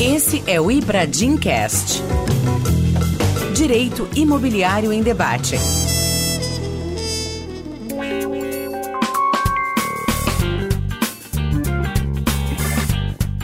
Esse 0.00 0.42
é 0.46 0.60
o 0.60 0.70
Ibradim 0.70 1.36
Cast. 1.36 2.02
Direito 3.54 4.08
Imobiliário 4.16 4.92
em 4.92 5.02
Debate. 5.02 5.56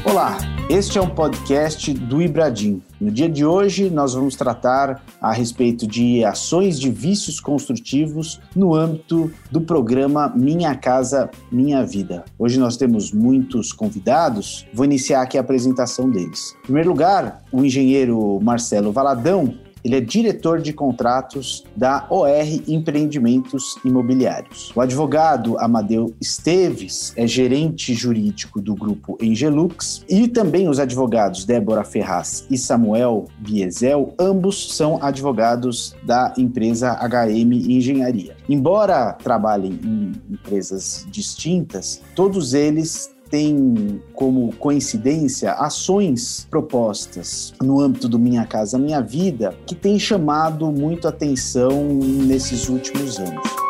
Olá, 0.05 0.39
este 0.69 0.99
é 0.99 1.01
um 1.01 1.09
podcast 1.09 1.95
do 1.95 2.21
Ibradim. 2.21 2.83
No 3.01 3.11
dia 3.11 3.29
de 3.29 3.43
hoje, 3.43 3.89
nós 3.89 4.13
vamos 4.13 4.37
tratar 4.37 5.03
a 5.19 5.33
respeito 5.33 5.87
de 5.87 6.23
ações 6.23 6.79
de 6.79 6.91
vícios 6.91 7.41
construtivos 7.41 8.39
no 8.55 8.75
âmbito 8.75 9.33
do 9.51 9.63
programa 9.63 10.31
Minha 10.37 10.75
Casa 10.75 11.31
Minha 11.51 11.83
Vida. 11.87 12.23
Hoje 12.39 12.59
nós 12.59 12.77
temos 12.77 13.13
muitos 13.13 13.73
convidados, 13.73 14.67
vou 14.75 14.85
iniciar 14.85 15.23
aqui 15.23 15.39
a 15.39 15.41
apresentação 15.41 16.11
deles. 16.11 16.55
Em 16.59 16.63
primeiro 16.65 16.91
lugar, 16.91 17.43
o 17.51 17.65
engenheiro 17.65 18.39
Marcelo 18.43 18.93
Valadão, 18.93 19.55
ele 19.85 19.97
é 19.97 20.01
diretor 20.01 20.61
de 20.61 20.73
contratos 20.73 21.65
da 21.77 22.07
OR 22.11 22.63
Empreendimentos 22.67 23.77
Imobiliários. 23.85 24.73
O 24.75 24.81
advogado 24.81 25.59
Amadeu 25.59 26.15
Esteves 26.21 27.13
é 27.17 27.27
gerente 27.27 27.95
jurídico 27.95 28.61
do 28.61 28.75
grupo 28.75 29.17
Engelux 29.21 30.05
e 30.09 30.29
também 30.29 30.69
os 30.69 30.79
advogados 30.79 31.45
Débora 31.45 31.85
Ferraz 31.85 32.47
e 32.51 32.57
Samuel 32.57 33.27
Biesel, 33.39 34.15
ambos 34.19 34.75
são 34.75 35.03
advogados 35.03 35.95
da 36.05 36.33
empresa 36.37 36.93
HM 36.93 37.53
Engenharia. 37.53 38.37
Embora 38.49 39.13
trabalhem 39.13 39.79
em 39.85 40.13
empresas 40.31 41.07
distintas, 41.11 42.01
todos 42.15 42.55
eles 42.55 43.18
tem 43.29 44.01
como 44.15 44.53
coincidência 44.57 45.53
ações 45.53 46.47
propostas 46.51 47.53
no 47.63 47.81
âmbito 47.81 48.09
do 48.09 48.19
Minha 48.19 48.47
Casa 48.47 48.79
Minha 48.79 49.01
Vida 49.01 49.55
que 49.67 49.75
tem 49.75 49.99
chamado 49.99 50.71
muito 50.73 51.07
atenção 51.07 51.85
nesses 51.85 52.69
últimos 52.69 53.19
anos. 53.19 53.68